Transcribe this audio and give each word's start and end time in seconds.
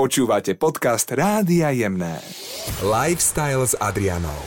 Počúvate 0.00 0.56
podcast 0.56 1.12
Rádia 1.12 1.76
Jemné. 1.76 2.24
Lifestyle 2.80 3.68
s 3.68 3.76
Adrianou. 3.76 4.40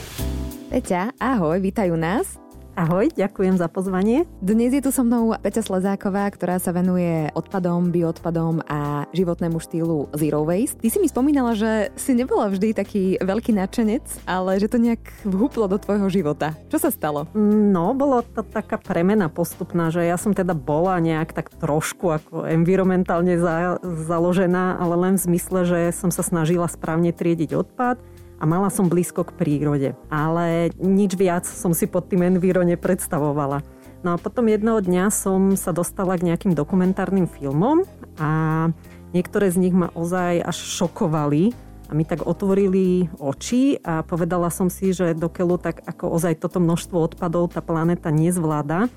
Peťa, 0.66 1.14
ahoj, 1.22 1.62
vítajú 1.62 1.94
nás. 1.94 2.42
Ahoj, 2.74 3.06
ďakujem 3.14 3.54
za 3.54 3.70
pozvanie. 3.70 4.26
Dnes 4.42 4.74
je 4.74 4.82
tu 4.82 4.90
so 4.90 5.06
mnou 5.06 5.30
Peťa 5.38 5.62
Slezáková, 5.62 6.26
ktorá 6.34 6.58
sa 6.58 6.74
venuje 6.74 7.30
odpadom, 7.30 7.94
bioodpadom 7.94 8.66
a 8.66 9.06
životnému 9.14 9.62
štýlu 9.62 10.10
Zero 10.10 10.42
Waste. 10.42 10.82
Ty 10.82 10.90
si 10.90 10.98
mi 10.98 11.06
spomínala, 11.06 11.54
že 11.54 11.94
si 11.94 12.18
nebola 12.18 12.50
vždy 12.50 12.74
taký 12.74 13.22
veľký 13.22 13.54
nadšenec, 13.54 14.26
ale 14.26 14.58
že 14.58 14.66
to 14.66 14.82
nejak 14.82 15.06
vhúplo 15.22 15.70
do 15.70 15.78
tvojho 15.78 16.10
života. 16.10 16.58
Čo 16.66 16.82
sa 16.82 16.90
stalo? 16.90 17.30
No, 17.38 17.94
bolo 17.94 18.26
to 18.26 18.42
taká 18.42 18.74
premena 18.74 19.30
postupná, 19.30 19.94
že 19.94 20.02
ja 20.02 20.18
som 20.18 20.34
teda 20.34 20.58
bola 20.58 20.98
nejak 20.98 21.30
tak 21.30 21.54
trošku 21.54 22.10
ako 22.10 22.50
environmentálne 22.50 23.38
za, 23.38 23.78
založená, 23.86 24.82
ale 24.82 24.98
len 24.98 25.14
v 25.14 25.30
zmysle, 25.30 25.62
že 25.62 25.78
som 25.94 26.10
sa 26.10 26.26
snažila 26.26 26.66
správne 26.66 27.14
triediť 27.14 27.54
odpad 27.54 28.02
a 28.44 28.48
mala 28.48 28.68
som 28.68 28.92
blízko 28.92 29.24
k 29.24 29.32
prírode. 29.32 29.88
Ale 30.12 30.68
nič 30.76 31.16
viac 31.16 31.48
som 31.48 31.72
si 31.72 31.88
pod 31.88 32.12
tým 32.12 32.28
enviro 32.28 32.60
nepredstavovala. 32.60 33.64
No 34.04 34.12
a 34.12 34.20
potom 34.20 34.52
jedného 34.52 34.84
dňa 34.84 35.08
som 35.08 35.56
sa 35.56 35.72
dostala 35.72 36.20
k 36.20 36.28
nejakým 36.28 36.52
dokumentárnym 36.52 37.24
filmom 37.24 37.88
a 38.20 38.68
niektoré 39.16 39.48
z 39.48 39.64
nich 39.64 39.72
ma 39.72 39.88
ozaj 39.96 40.44
až 40.44 40.60
šokovali 40.60 41.56
a 41.88 41.96
mi 41.96 42.04
tak 42.04 42.28
otvorili 42.28 43.08
oči 43.16 43.80
a 43.80 44.04
povedala 44.04 44.52
som 44.52 44.68
si, 44.68 44.92
že 44.92 45.16
dokeľu 45.16 45.56
tak 45.56 45.80
ako 45.88 46.12
ozaj 46.20 46.36
toto 46.36 46.60
množstvo 46.60 47.00
odpadov 47.00 47.56
tá 47.56 47.64
planéta 47.64 48.12
nezvláda, 48.12 48.92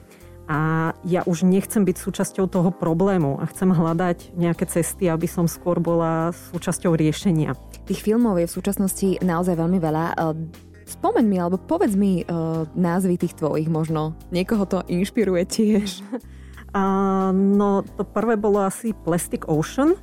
a 0.47 0.91
ja 1.03 1.27
už 1.27 1.43
nechcem 1.43 1.83
byť 1.83 1.97
súčasťou 1.99 2.47
toho 2.47 2.71
problému 2.71 3.35
a 3.43 3.45
chcem 3.51 3.67
hľadať 3.67 4.31
nejaké 4.39 4.63
cesty, 4.63 5.11
aby 5.11 5.27
som 5.27 5.43
skôr 5.43 5.83
bola 5.83 6.31
súčasťou 6.55 6.95
riešenia. 6.95 7.51
Tých 7.83 7.99
filmov 7.99 8.39
je 8.39 8.47
v 8.47 8.55
súčasnosti 8.55 9.19
naozaj 9.19 9.59
veľmi 9.59 9.79
veľa. 9.79 10.03
E, 10.07 10.15
spomeň 10.87 11.25
mi, 11.27 11.37
alebo 11.37 11.59
povedz 11.59 11.99
mi 11.99 12.23
uh, 12.23 12.63
názvy 12.71 13.19
tých 13.19 13.35
tvojich 13.35 13.67
možno. 13.67 14.15
Niekoho 14.31 14.63
to 14.63 14.87
inšpiruje 14.87 15.43
tiež. 15.43 15.89
Uh, 16.67 17.31
no, 17.31 17.81
to 17.95 18.03
prvé 18.03 18.35
bolo 18.35 18.59
asi 18.59 18.91
Plastic 18.91 19.47
Ocean. 19.47 19.95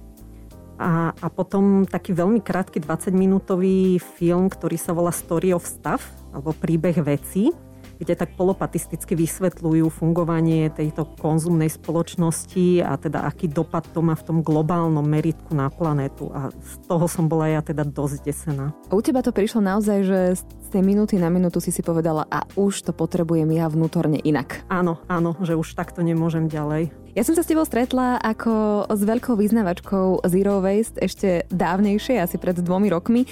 A, 0.81 1.15
a 1.15 1.28
potom 1.31 1.87
taký 1.87 2.17
veľmi 2.17 2.42
krátky 2.42 2.83
20-minútový 2.83 4.03
film, 4.03 4.50
ktorý 4.50 4.75
sa 4.75 4.91
volá 4.91 5.15
Story 5.15 5.55
of 5.55 5.62
Stuff, 5.62 6.03
alebo 6.34 6.50
príbeh 6.50 6.98
vecí 6.98 7.55
kde 7.98 8.14
tak 8.19 8.34
polopatisticky 8.34 9.14
vysvetľujú 9.14 9.87
fungovanie 9.91 10.70
tejto 10.70 11.06
konzumnej 11.19 11.70
spoločnosti 11.70 12.83
a 12.83 12.98
teda 12.98 13.25
aký 13.27 13.50
dopad 13.50 13.87
to 13.91 14.03
má 14.03 14.14
v 14.19 14.27
tom 14.27 14.39
globálnom 14.41 15.05
meritku 15.05 15.55
na 15.55 15.70
planetu. 15.70 16.31
A 16.34 16.50
z 16.50 16.75
toho 16.87 17.06
som 17.06 17.31
bola 17.31 17.50
ja 17.50 17.61
teda 17.61 17.87
dosť 17.87 18.27
desená. 18.27 18.75
A 18.89 18.92
u 18.95 19.03
teba 19.03 19.22
to 19.22 19.31
prišlo 19.31 19.62
naozaj, 19.62 19.98
že 20.06 20.19
z 20.41 20.69
tej 20.75 20.83
minúty 20.83 21.17
na 21.20 21.31
minútu 21.31 21.62
si 21.62 21.70
si 21.70 21.81
povedala 21.81 22.27
a 22.31 22.42
už 22.59 22.91
to 22.91 22.92
potrebujem 22.95 23.48
ja 23.55 23.70
vnútorne 23.70 24.19
inak. 24.22 24.67
Áno, 24.67 24.98
áno, 25.06 25.39
že 25.42 25.55
už 25.55 25.78
takto 25.78 26.03
nemôžem 26.03 26.50
ďalej. 26.50 26.91
Ja 27.15 27.22
som 27.22 27.39
sa 27.39 27.47
s 27.47 27.50
tebou 27.50 27.62
stretla 27.62 28.19
ako 28.19 28.84
s 28.91 29.00
veľkou 29.06 29.39
vyznavačkou 29.39 30.27
Zero 30.27 30.59
Waste 30.59 30.98
ešte 30.98 31.47
dávnejšie, 31.47 32.19
asi 32.19 32.42
pred 32.42 32.59
dvomi 32.59 32.91
rokmi. 32.91 33.22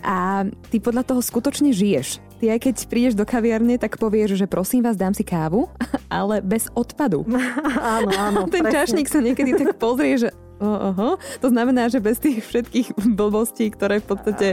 A 0.00 0.48
ty 0.72 0.80
podľa 0.80 1.04
toho 1.04 1.20
skutočne 1.20 1.74
žiješ. 1.74 2.27
Ty 2.38 2.54
aj 2.54 2.60
keď 2.70 2.76
prídeš 2.86 3.14
do 3.18 3.26
kaviarne, 3.26 3.82
tak 3.82 3.98
povieš, 3.98 4.38
že 4.38 4.46
prosím 4.46 4.86
vás, 4.86 4.94
dám 4.94 5.10
si 5.10 5.26
kávu, 5.26 5.66
ale 6.10 6.38
bez 6.38 6.70
odpadu. 6.70 7.26
áno, 7.98 8.10
áno. 8.14 8.40
Ten 8.46 8.62
presne. 8.62 8.74
čašník 8.74 9.08
sa 9.10 9.18
niekedy 9.18 9.58
tak 9.58 9.74
pozrie, 9.74 10.14
že 10.14 10.30
Oho. 10.58 11.22
To 11.38 11.48
znamená, 11.54 11.86
že 11.86 12.02
bez 12.02 12.18
tých 12.18 12.42
všetkých 12.42 12.98
blbostí, 13.14 13.70
ktoré 13.70 14.02
v 14.02 14.06
podstate 14.10 14.48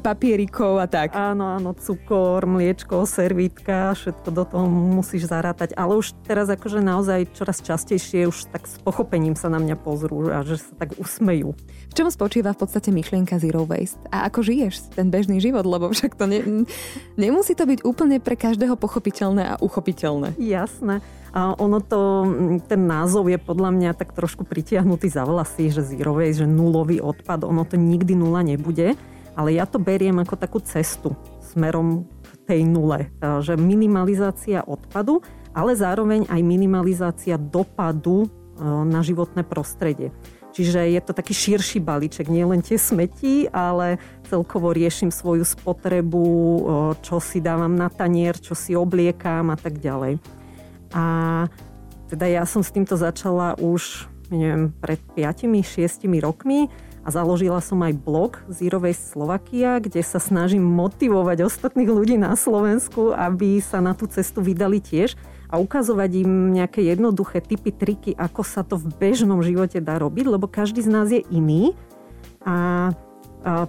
papierikov 0.00 0.80
a 0.80 0.88
tak. 0.88 1.12
Áno, 1.12 1.44
áno, 1.44 1.76
cukor, 1.76 2.48
mliečko, 2.48 3.04
servítka, 3.04 3.92
všetko 3.92 4.28
do 4.32 4.44
toho 4.48 4.64
musíš 4.68 5.28
zarátať. 5.28 5.76
Ale 5.76 6.00
už 6.00 6.16
teraz 6.24 6.48
akože 6.48 6.80
naozaj 6.80 7.36
čoraz 7.36 7.60
častejšie 7.60 8.32
už 8.32 8.48
tak 8.48 8.64
s 8.64 8.80
pochopením 8.80 9.36
sa 9.36 9.52
na 9.52 9.60
mňa 9.60 9.76
pozrú 9.76 10.32
a 10.32 10.40
že 10.40 10.56
sa 10.56 10.72
tak 10.72 10.96
usmejú. 10.96 11.52
V 11.92 12.00
čom 12.00 12.08
spočíva 12.08 12.56
v 12.56 12.64
podstate 12.64 12.88
myšlienka 12.88 13.36
Zero 13.36 13.68
Waste? 13.68 14.00
A 14.08 14.24
ako 14.24 14.40
žiješ 14.40 14.96
ten 14.96 15.12
bežný 15.12 15.44
život? 15.44 15.68
Lebo 15.68 15.92
však 15.92 16.16
to 16.16 16.24
ne, 16.24 16.64
nemusí 17.20 17.52
to 17.52 17.68
byť 17.68 17.84
úplne 17.84 18.16
pre 18.16 18.32
každého 18.32 18.80
pochopiteľné 18.80 19.44
a 19.44 19.54
uchopiteľné. 19.60 20.40
Jasné. 20.40 21.04
A 21.36 21.52
ono 21.52 21.84
to, 21.84 22.24
ten 22.64 22.88
názov 22.88 23.28
je 23.28 23.36
podľa 23.36 23.76
mňa 23.76 23.90
tak 23.92 24.16
trošku 24.16 24.48
pritiahnutý 24.48 25.12
za 25.12 25.28
vlasy, 25.28 25.68
že 25.68 25.84
zero 25.84 26.16
waste, 26.16 26.40
že 26.40 26.48
nulový 26.48 27.04
odpad, 27.04 27.44
ono 27.44 27.60
to 27.68 27.76
nikdy 27.76 28.16
nula 28.16 28.40
nebude, 28.40 28.96
ale 29.36 29.52
ja 29.52 29.68
to 29.68 29.76
beriem 29.76 30.16
ako 30.16 30.40
takú 30.40 30.64
cestu 30.64 31.12
smerom 31.44 32.08
tej 32.48 32.64
nule. 32.64 33.12
Že 33.20 33.60
minimalizácia 33.60 34.64
odpadu, 34.64 35.20
ale 35.52 35.76
zároveň 35.76 36.24
aj 36.32 36.40
minimalizácia 36.40 37.36
dopadu 37.36 38.24
e, 38.24 38.28
na 38.64 39.04
životné 39.04 39.44
prostredie. 39.44 40.08
Čiže 40.52 40.84
je 40.84 41.00
to 41.00 41.16
taký 41.16 41.32
širší 41.32 41.80
balíček, 41.80 42.28
nie 42.28 42.44
len 42.44 42.60
tie 42.60 42.76
smetí, 42.76 43.48
ale 43.48 43.96
celkovo 44.28 44.68
riešim 44.76 45.08
svoju 45.08 45.48
spotrebu, 45.48 46.28
čo 47.00 47.16
si 47.24 47.40
dávam 47.40 47.72
na 47.72 47.88
tanier, 47.88 48.36
čo 48.36 48.52
si 48.52 48.76
obliekam 48.76 49.48
a 49.48 49.56
tak 49.56 49.80
ďalej. 49.80 50.20
A 50.92 51.04
teda 52.12 52.28
ja 52.28 52.44
som 52.44 52.60
s 52.60 52.68
týmto 52.68 53.00
začala 53.00 53.56
už, 53.56 54.04
neviem, 54.28 54.68
pred 54.76 55.00
5-6 55.16 56.04
rokmi 56.20 56.68
a 57.00 57.08
založila 57.08 57.64
som 57.64 57.80
aj 57.80 57.96
blog 57.96 58.44
Waste 58.52 59.16
Slovakia, 59.16 59.80
kde 59.80 60.04
sa 60.04 60.20
snažím 60.20 60.62
motivovať 60.68 61.48
ostatných 61.48 61.88
ľudí 61.88 62.20
na 62.20 62.36
Slovensku, 62.36 63.16
aby 63.16 63.56
sa 63.64 63.80
na 63.80 63.96
tú 63.96 64.04
cestu 64.04 64.44
vydali 64.44 64.84
tiež 64.84 65.16
a 65.52 65.60
ukazovať 65.60 66.24
im 66.24 66.56
nejaké 66.56 66.80
jednoduché 66.80 67.44
typy, 67.44 67.68
triky, 67.76 68.16
ako 68.16 68.40
sa 68.40 68.64
to 68.64 68.80
v 68.80 68.88
bežnom 68.96 69.44
živote 69.44 69.84
dá 69.84 70.00
robiť, 70.00 70.24
lebo 70.32 70.48
každý 70.48 70.80
z 70.80 70.88
nás 70.88 71.12
je 71.12 71.20
iný 71.28 71.76
a 72.40 72.90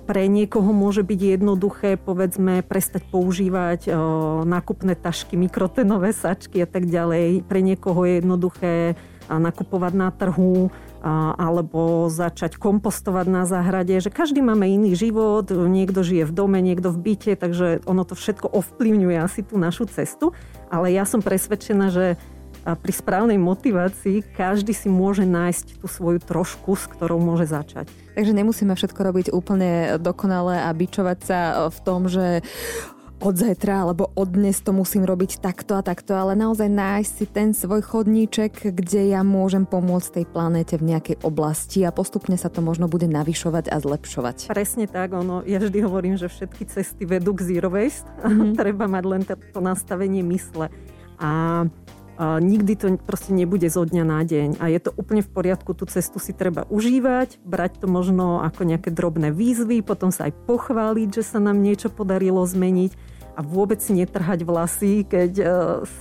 pre 0.05 0.29
niekoho 0.29 0.69
môže 0.69 1.01
byť 1.01 1.19
jednoduché, 1.33 1.97
povedzme, 1.97 2.61
prestať 2.61 3.09
používať 3.09 3.89
nákupné 4.45 4.93
tašky, 4.93 5.33
mikrotenové 5.33 6.13
sačky 6.13 6.61
a 6.61 6.69
tak 6.69 6.85
ďalej. 6.85 7.41
Pre 7.49 7.57
niekoho 7.57 8.05
je 8.05 8.21
jednoduché 8.21 8.73
nakupovať 9.27 9.93
na 9.95 10.09
trhu 10.09 10.73
alebo 11.35 12.07
začať 12.07 12.55
kompostovať 12.55 13.27
na 13.27 13.43
záhrade, 13.43 13.91
že 13.99 14.07
každý 14.07 14.39
máme 14.39 14.71
iný 14.71 14.95
život, 14.95 15.51
niekto 15.51 15.99
žije 15.99 16.23
v 16.23 16.31
dome, 16.31 16.63
niekto 16.63 16.95
v 16.95 17.11
byte, 17.11 17.35
takže 17.35 17.83
ono 17.83 18.07
to 18.07 18.15
všetko 18.15 18.47
ovplyvňuje 18.47 19.17
asi 19.19 19.43
tú 19.43 19.59
našu 19.59 19.91
cestu, 19.91 20.31
ale 20.71 20.95
ja 20.95 21.03
som 21.03 21.19
presvedčená, 21.19 21.91
že 21.91 22.15
pri 22.63 22.93
správnej 22.95 23.35
motivácii 23.35 24.23
každý 24.39 24.71
si 24.71 24.87
môže 24.87 25.27
nájsť 25.27 25.83
tú 25.83 25.91
svoju 25.91 26.23
trošku, 26.23 26.79
s 26.79 26.87
ktorou 26.87 27.19
môže 27.19 27.51
začať. 27.51 27.91
Takže 28.15 28.31
nemusíme 28.31 28.71
všetko 28.71 28.99
robiť 29.03 29.27
úplne 29.35 29.99
dokonale 29.99 30.63
a 30.63 30.71
bičovať 30.71 31.19
sa 31.19 31.67
v 31.67 31.77
tom, 31.83 32.07
že 32.07 32.39
od 33.23 33.39
zajtra 33.39 33.87
alebo 33.87 34.11
od 34.19 34.35
dnes 34.35 34.59
to 34.59 34.75
musím 34.75 35.07
robiť 35.07 35.39
takto 35.39 35.79
a 35.79 35.81
takto, 35.81 36.11
ale 36.11 36.35
naozaj 36.35 36.67
nájsť 36.67 37.11
si 37.15 37.25
ten 37.25 37.55
svoj 37.55 37.79
chodníček, 37.79 38.75
kde 38.75 39.15
ja 39.15 39.23
môžem 39.23 39.63
pomôcť 39.63 40.19
tej 40.19 40.25
planéte 40.27 40.75
v 40.75 40.91
nejakej 40.91 41.23
oblasti 41.23 41.87
a 41.87 41.95
postupne 41.95 42.35
sa 42.35 42.51
to 42.51 42.59
možno 42.59 42.91
bude 42.91 43.07
navyšovať 43.07 43.71
a 43.71 43.79
zlepšovať. 43.79 44.51
Presne 44.51 44.91
tak, 44.91 45.15
ono, 45.15 45.39
ja 45.47 45.63
vždy 45.63 45.79
hovorím, 45.87 46.19
že 46.19 46.27
všetky 46.27 46.67
cesty 46.67 47.07
vedú 47.07 47.31
k 47.31 47.47
zero 47.47 47.71
waste. 47.71 48.11
Mm-hmm. 48.19 48.53
Treba 48.61 48.91
mať 48.91 49.03
len 49.07 49.23
to 49.23 49.59
nastavenie 49.63 50.19
mysle. 50.27 50.67
A 51.23 51.63
a 52.13 52.37
nikdy 52.37 52.77
to 52.77 52.87
proste 53.01 53.33
nebude 53.33 53.65
zo 53.73 53.81
dňa 53.89 54.03
na 54.05 54.21
deň 54.21 54.61
a 54.61 54.69
je 54.69 54.77
to 54.85 54.93
úplne 54.93 55.25
v 55.25 55.33
poriadku, 55.33 55.73
tú 55.73 55.89
cestu 55.89 56.21
si 56.21 56.29
treba 56.29 56.69
užívať, 56.69 57.41
brať 57.41 57.81
to 57.81 57.89
možno 57.89 58.37
ako 58.45 58.69
nejaké 58.69 58.93
drobné 58.93 59.33
výzvy, 59.33 59.81
potom 59.81 60.13
sa 60.13 60.29
aj 60.29 60.37
pochváliť, 60.45 61.09
že 61.09 61.23
sa 61.25 61.41
nám 61.41 61.57
niečo 61.65 61.89
podarilo 61.89 62.45
zmeniť 62.45 63.12
a 63.33 63.41
vôbec 63.41 63.81
si 63.81 63.97
netrhať 63.97 64.45
vlasy, 64.45 65.05
keď 65.09 65.31
e, 65.37 65.45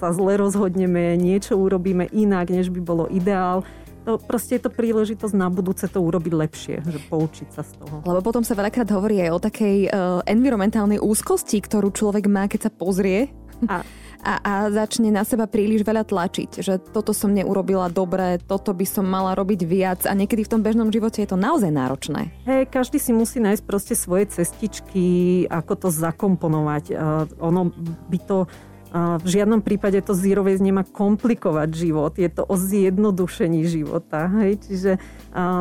sa 0.00 0.08
zle 0.12 0.36
rozhodneme, 0.36 1.16
niečo 1.16 1.56
urobíme 1.56 2.08
inak, 2.12 2.52
než 2.52 2.68
by 2.68 2.80
bolo 2.84 3.04
ideál. 3.08 3.64
To 4.04 4.18
proste 4.18 4.58
je 4.58 4.66
to 4.66 4.70
príležitosť 4.74 5.34
na 5.38 5.46
budúce 5.46 5.86
to 5.86 6.02
urobiť 6.02 6.32
lepšie, 6.34 6.76
že 6.82 6.98
poučiť 7.06 7.48
sa 7.54 7.62
z 7.62 7.78
toho. 7.78 8.02
Lebo 8.02 8.20
potom 8.20 8.42
sa 8.42 8.58
veľakrát 8.58 8.90
hovorí 8.90 9.22
aj 9.22 9.30
o 9.30 9.38
takej 9.38 9.76
uh, 9.86 9.90
environmentálnej 10.26 10.98
úzkosti, 10.98 11.62
ktorú 11.62 11.94
človek 11.94 12.26
má, 12.26 12.50
keď 12.50 12.66
sa 12.66 12.70
pozrie. 12.74 13.30
A 13.70 13.86
a, 14.22 14.38
a 14.38 14.52
začne 14.70 15.10
na 15.10 15.26
seba 15.26 15.50
príliš 15.50 15.82
veľa 15.82 16.06
tlačiť, 16.06 16.62
že 16.62 16.78
toto 16.78 17.10
som 17.10 17.34
neurobila 17.34 17.90
dobre, 17.90 18.38
toto 18.38 18.70
by 18.70 18.86
som 18.86 19.02
mala 19.02 19.34
robiť 19.34 19.60
viac 19.66 20.00
a 20.06 20.14
niekedy 20.14 20.46
v 20.46 20.52
tom 20.56 20.62
bežnom 20.62 20.88
živote 20.94 21.20
je 21.20 21.28
to 21.28 21.38
naozaj 21.38 21.74
náročné. 21.74 22.30
Hej, 22.46 22.70
každý 22.70 23.02
si 23.02 23.10
musí 23.10 23.42
nájsť 23.42 23.62
proste 23.66 23.94
svoje 23.98 24.30
cestičky, 24.30 25.44
ako 25.50 25.72
to 25.74 25.88
zakomponovať. 25.90 26.84
Uh, 26.94 27.26
ono 27.42 27.74
by 28.06 28.18
to 28.22 28.46
v 28.92 29.26
žiadnom 29.26 29.64
prípade 29.64 29.96
to 30.04 30.12
zero 30.12 30.44
waste 30.44 30.60
nemá 30.60 30.84
komplikovať 30.84 31.68
život, 31.72 32.12
je 32.20 32.28
to 32.28 32.44
o 32.44 32.54
zjednodušení 32.60 33.64
života. 33.64 34.28
Hej? 34.44 34.60
Čiže 34.68 34.92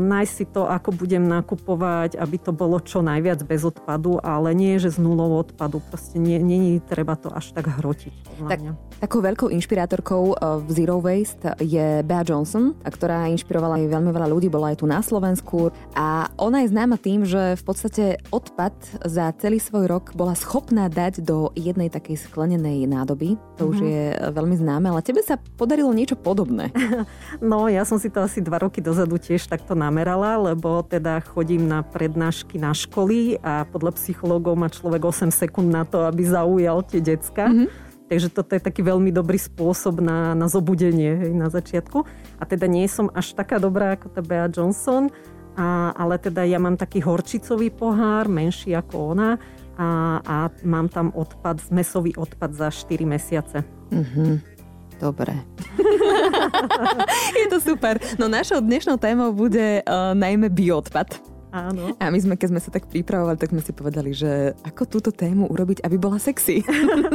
nájsť 0.03 0.33
si 0.35 0.45
to, 0.51 0.67
ako 0.67 0.91
budem 0.91 1.23
nakupovať, 1.23 2.19
aby 2.19 2.35
to 2.35 2.51
bolo 2.51 2.83
čo 2.83 2.99
najviac 2.99 3.39
bez 3.47 3.63
odpadu, 3.63 4.19
ale 4.19 4.51
nie, 4.51 4.75
že 4.83 4.91
z 4.91 4.99
nulou 4.99 5.39
odpadu. 5.39 5.79
Proste 5.79 6.19
nie, 6.19 6.35
nie 6.43 6.83
treba 6.83 7.15
to 7.15 7.31
až 7.31 7.55
tak 7.55 7.71
hrotiť. 7.71 8.43
Tak, 8.51 8.59
mňa. 8.59 8.73
takou 8.99 9.23
veľkou 9.23 9.47
inšpirátorkou 9.47 10.23
e, 10.33 10.35
v 10.67 10.69
Zero 10.75 10.99
Waste 10.99 11.55
je 11.63 12.03
Bea 12.03 12.23
Johnson, 12.27 12.75
ktorá 12.83 13.31
inšpirovala 13.31 13.79
aj 13.79 13.95
veľmi 13.95 14.11
veľa 14.11 14.27
ľudí, 14.27 14.51
bola 14.51 14.75
aj 14.75 14.83
tu 14.83 14.85
na 14.89 14.99
Slovensku 14.99 15.71
a 15.95 16.27
ona 16.35 16.67
je 16.67 16.71
známa 16.73 16.99
tým, 16.99 17.23
že 17.23 17.55
v 17.55 17.63
podstate 17.63 18.03
odpad 18.33 18.75
za 19.07 19.31
celý 19.39 19.63
svoj 19.63 19.87
rok 19.87 20.11
bola 20.11 20.35
schopná 20.35 20.91
dať 20.91 21.23
do 21.23 21.53
jednej 21.55 21.87
takej 21.87 22.27
sklenenej 22.27 22.83
nádoby. 22.91 23.20
To 23.55 23.65
mm-hmm. 23.65 23.71
už 23.71 23.77
mhm. 23.79 23.87
je 23.87 24.03
veľmi 24.35 24.55
známe, 24.59 24.85
ale 24.91 24.99
tebe 24.99 25.23
sa 25.23 25.39
podarilo 25.55 25.95
niečo 25.95 26.19
podobné. 26.19 26.69
No, 27.41 27.65
ja 27.71 27.87
som 27.87 27.97
si 27.97 28.11
to 28.11 28.21
asi 28.21 28.43
dva 28.43 28.61
roky 28.61 28.83
dozadu 28.83 29.17
tiež 29.17 29.47
tak 29.49 29.61
takto 29.61 29.77
namerala, 29.77 30.41
lebo 30.41 30.81
teda 30.81 31.21
chodím 31.21 31.69
na 31.69 31.85
prednášky 31.85 32.57
na 32.57 32.73
školy 32.73 33.37
a 33.45 33.61
podľa 33.69 33.93
psychológov 33.93 34.57
má 34.57 34.73
človek 34.73 35.05
8 35.05 35.29
sekúnd 35.29 35.69
na 35.69 35.85
to, 35.85 36.01
aby 36.09 36.25
zaujal 36.25 36.81
tie 36.81 36.97
decka. 36.97 37.45
Mm-hmm. 37.45 37.69
Takže 38.09 38.27
toto 38.33 38.57
je 38.57 38.65
taký 38.65 38.81
veľmi 38.81 39.13
dobrý 39.13 39.37
spôsob 39.37 40.01
na, 40.01 40.33
na 40.33 40.49
zobudenie 40.49 41.13
hej, 41.13 41.31
na 41.37 41.53
začiatku. 41.53 42.03
A 42.41 42.43
teda 42.49 42.65
nie 42.65 42.89
som 42.89 43.13
až 43.13 43.37
taká 43.37 43.61
dobrá 43.61 43.93
ako 43.93 44.09
tá 44.09 44.25
Bea 44.25 44.49
Johnson, 44.49 45.13
a, 45.53 45.93
ale 45.93 46.17
teda 46.17 46.41
ja 46.41 46.57
mám 46.57 46.75
taký 46.75 47.05
horčicový 47.05 47.69
pohár, 47.69 48.25
menší 48.25 48.73
ako 48.73 49.13
ona 49.13 49.37
a, 49.81 50.21
a 50.21 50.35
mám 50.61 50.85
tam 50.93 51.09
odpad, 51.17 51.57
zmesový 51.73 52.13
odpad 52.13 52.53
za 52.53 52.69
4 52.69 53.01
mesiace. 53.09 53.65
Mm-hmm. 53.89 54.33
Dobre. 55.01 55.33
je 57.41 57.47
to 57.49 57.57
super. 57.57 57.97
No 58.21 58.29
našou 58.29 58.61
dnešnou 58.61 59.01
témou 59.01 59.33
bude 59.33 59.81
uh, 59.81 60.13
najmä 60.13 60.53
bioodpad. 60.53 61.17
Áno. 61.51 61.97
A 61.99 62.13
my 62.13 62.19
sme, 62.21 62.37
keď 62.37 62.53
sme 62.53 62.61
sa 62.61 62.69
tak 62.71 62.87
pripravovali, 62.87 63.35
tak 63.35 63.51
sme 63.51 63.59
si 63.65 63.73
povedali, 63.73 64.13
že 64.13 64.55
ako 64.63 64.87
túto 64.87 65.09
tému 65.11 65.49
urobiť, 65.49 65.83
aby 65.83 65.97
bola 65.97 66.21
sexy. 66.21 66.61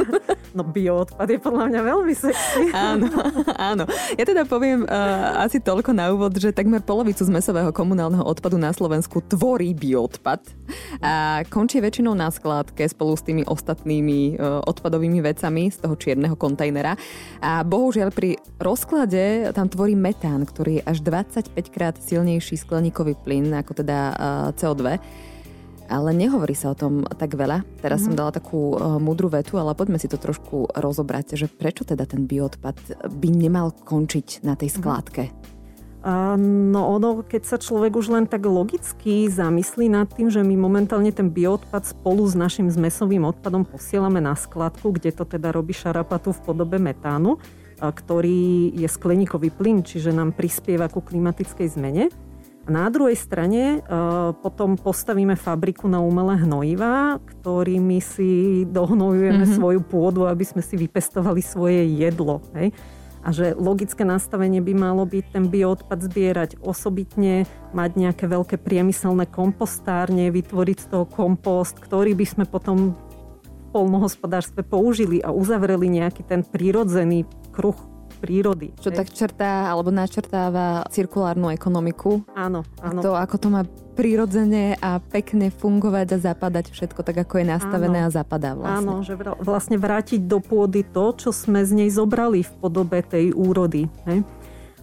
No 0.55 0.63
bioodpad 0.63 1.27
je 1.27 1.39
podľa 1.39 1.65
mňa 1.71 1.81
veľmi 1.83 2.13
sexy. 2.15 2.71
Áno, 2.75 3.09
áno. 3.57 3.83
Ja 4.15 4.23
teda 4.23 4.47
poviem 4.47 4.85
uh, 4.85 5.43
asi 5.43 5.59
toľko 5.59 5.91
na 5.91 6.13
úvod, 6.13 6.35
že 6.37 6.55
takmer 6.55 6.79
polovicu 6.79 7.25
zmesového 7.25 7.73
komunálneho 7.73 8.23
odpadu 8.23 8.55
na 8.55 8.71
Slovensku 8.71 9.19
tvorí 9.25 9.73
bioodpad 9.73 10.41
a 11.03 11.43
končí 11.47 11.81
väčšinou 11.83 12.13
na 12.15 12.31
skládke 12.31 12.85
spolu 12.87 13.17
s 13.17 13.25
tými 13.25 13.43
ostatnými 13.43 14.37
uh, 14.37 14.61
odpadovými 14.67 15.19
vecami 15.23 15.73
z 15.73 15.77
toho 15.83 15.95
čierneho 15.99 16.35
kontajnera. 16.39 16.95
A 17.41 17.65
bohužiaľ 17.65 18.09
pri 18.13 18.39
rozklade 18.61 19.51
tam 19.51 19.67
tvorí 19.67 19.97
metán, 19.97 20.47
ktorý 20.47 20.79
je 20.79 20.87
až 20.87 20.97
25 21.03 21.53
krát 21.73 21.95
silnejší 21.99 22.55
skleníkový 22.59 23.17
plyn 23.19 23.51
ako 23.51 23.83
teda 23.83 23.99
uh, 24.15 24.17
CO2 24.55 24.99
ale 25.87 26.13
nehovorí 26.13 26.53
sa 26.53 26.71
o 26.71 26.79
tom 26.79 27.03
tak 27.03 27.33
veľa. 27.33 27.63
Teraz 27.79 28.03
mm-hmm. 28.03 28.13
som 28.13 28.19
dala 28.19 28.31
takú 28.31 28.75
uh, 28.75 29.01
múdru 29.01 29.31
vetu, 29.31 29.57
ale 29.57 29.73
poďme 29.73 29.97
si 29.97 30.11
to 30.11 30.19
trošku 30.19 30.71
rozobrať, 30.75 31.39
že 31.39 31.47
prečo 31.49 31.87
teda 31.87 32.05
ten 32.05 32.27
bioodpad 32.29 33.07
by 33.07 33.29
nemal 33.31 33.71
končiť 33.73 34.43
na 34.43 34.53
tej 34.53 34.69
mhm. 34.71 34.75
skládke? 34.77 35.23
A 36.07 36.39
no 36.39 36.87
ono, 36.87 37.19
keď 37.19 37.43
sa 37.43 37.57
človek 37.59 37.99
už 37.99 38.13
len 38.13 38.25
tak 38.29 38.47
logicky 38.47 39.27
zamyslí 39.27 39.91
nad 39.91 40.07
tým, 40.07 40.31
že 40.31 40.39
my 40.39 40.55
momentálne 40.55 41.11
ten 41.11 41.27
bioodpad 41.27 41.83
spolu 41.83 42.23
s 42.23 42.31
našim 42.31 42.71
zmesovým 42.71 43.27
odpadom 43.27 43.67
posielame 43.67 44.23
na 44.23 44.31
skladku, 44.37 44.95
kde 44.95 45.11
to 45.11 45.27
teda 45.27 45.51
robí 45.51 45.75
šarapatu 45.75 46.31
v 46.31 46.43
podobe 46.47 46.79
metánu, 46.79 47.41
ktorý 47.81 48.71
je 48.71 48.87
skleníkový 48.87 49.51
plyn, 49.51 49.83
čiže 49.83 50.15
nám 50.15 50.31
prispieva 50.31 50.87
ku 50.87 51.03
klimatickej 51.03 51.67
zmene. 51.75 52.07
Na 52.67 52.91
druhej 52.91 53.15
strane 53.15 53.79
e, 53.79 53.89
potom 54.43 54.75
postavíme 54.75 55.39
fabriku 55.39 55.87
na 55.87 56.03
umelé 56.03 56.35
hnojiva, 56.43 57.15
ktorými 57.23 58.03
si 58.03 58.63
dohnojujeme 58.67 59.47
mm-hmm. 59.47 59.55
svoju 59.55 59.81
pôdu, 59.87 60.27
aby 60.27 60.43
sme 60.43 60.59
si 60.59 60.75
vypestovali 60.75 61.39
svoje 61.39 61.87
jedlo. 61.95 62.43
Hej? 62.51 62.75
A 63.23 63.31
že 63.31 63.55
logické 63.55 64.03
nastavenie 64.03 64.59
by 64.59 64.75
malo 64.75 65.07
byť 65.07 65.25
ten 65.31 65.47
bioodpad 65.47 65.99
zbierať 66.11 66.59
osobitne, 66.59 67.47
mať 67.71 67.91
nejaké 67.95 68.27
veľké 68.27 68.59
priemyselné 68.59 69.31
kompostárne, 69.31 70.27
vytvoriť 70.27 70.77
z 70.83 70.87
toho 70.91 71.05
kompost, 71.07 71.79
ktorý 71.79 72.19
by 72.19 72.25
sme 72.27 72.45
potom 72.47 72.93
v 72.93 73.65
polnohospodárstve 73.71 74.67
použili 74.67 75.23
a 75.23 75.31
uzavreli 75.31 75.87
nejaký 75.87 76.23
ten 76.27 76.43
prírodzený 76.43 77.23
kruh 77.55 77.79
prírody. 78.17 78.73
Čo 78.81 78.89
tak 78.89 79.13
črtá 79.13 79.69
alebo 79.69 79.93
načrtáva 79.93 80.83
cirkulárnu 80.89 81.53
ekonomiku. 81.53 82.25
Áno, 82.33 82.65
áno. 82.81 82.99
To, 83.05 83.13
ako 83.13 83.35
to 83.37 83.47
má 83.53 83.61
prirodzene 83.97 84.77
a 84.77 85.01
pekne 85.01 85.49
fungovať 85.49 86.17
a 86.17 86.33
zapadať 86.33 86.69
všetko 86.69 87.01
tak, 87.01 87.17
ako 87.25 87.41
je 87.41 87.45
nastavené 87.49 88.05
áno. 88.05 88.07
a 88.09 88.13
zapadá 88.13 88.53
vlastne. 88.53 88.85
Áno, 88.85 88.95
že 89.01 89.13
vlastne 89.41 89.77
vrátiť 89.81 90.21
do 90.25 90.37
pôdy 90.37 90.85
to, 90.85 91.17
čo 91.17 91.29
sme 91.33 91.65
z 91.65 91.85
nej 91.85 91.89
zobrali 91.89 92.45
v 92.45 92.51
podobe 92.61 93.01
tej 93.01 93.33
úrody. 93.33 93.89
Hej? 94.05 94.21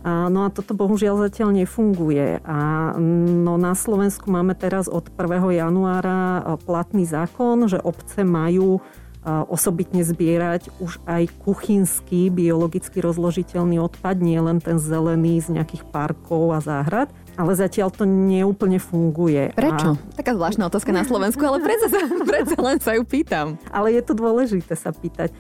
A, 0.05 0.29
no 0.29 0.45
a 0.45 0.53
toto 0.53 0.77
bohužiaľ 0.77 1.31
zatiaľ 1.31 1.65
nefunguje. 1.65 2.45
A 2.45 2.93
no 3.01 3.57
na 3.57 3.73
Slovensku 3.73 4.29
máme 4.29 4.53
teraz 4.53 4.85
od 4.85 5.09
1. 5.09 5.63
januára 5.65 6.45
platný 6.69 7.09
zákon, 7.09 7.71
že 7.71 7.81
obce 7.81 8.21
majú 8.21 8.85
osobitne 9.25 10.05
zbierať 10.05 10.69
už 10.85 11.01
aj 11.09 11.33
kuchynský 11.41 12.29
biologicky 12.29 13.01
rozložiteľný 13.01 13.81
odpad, 13.81 14.21
nie 14.21 14.37
len 14.37 14.61
ten 14.61 14.77
zelený 14.77 15.41
z 15.41 15.57
nejakých 15.57 15.89
parkov 15.89 16.53
a 16.53 16.61
záhrad. 16.61 17.09
Ale 17.35 17.59
zatiaľ 17.59 17.91
to 17.91 18.07
neúplne 18.07 18.79
funguje. 18.79 19.51
Prečo? 19.59 19.99
A... 19.99 20.15
Taká 20.15 20.39
zvláštna 20.39 20.71
otázka 20.71 20.95
na 20.95 21.03
Slovensku, 21.03 21.43
ale 21.43 21.59
predsa, 21.59 21.91
sa, 21.91 21.99
predsa 22.31 22.57
len 22.63 22.79
sa 22.79 22.95
ju 22.95 23.03
pýtam. 23.03 23.59
Ale 23.75 23.91
je 23.91 24.03
to 24.07 24.15
dôležité 24.15 24.79
sa 24.79 24.95
pýtať. 24.95 25.35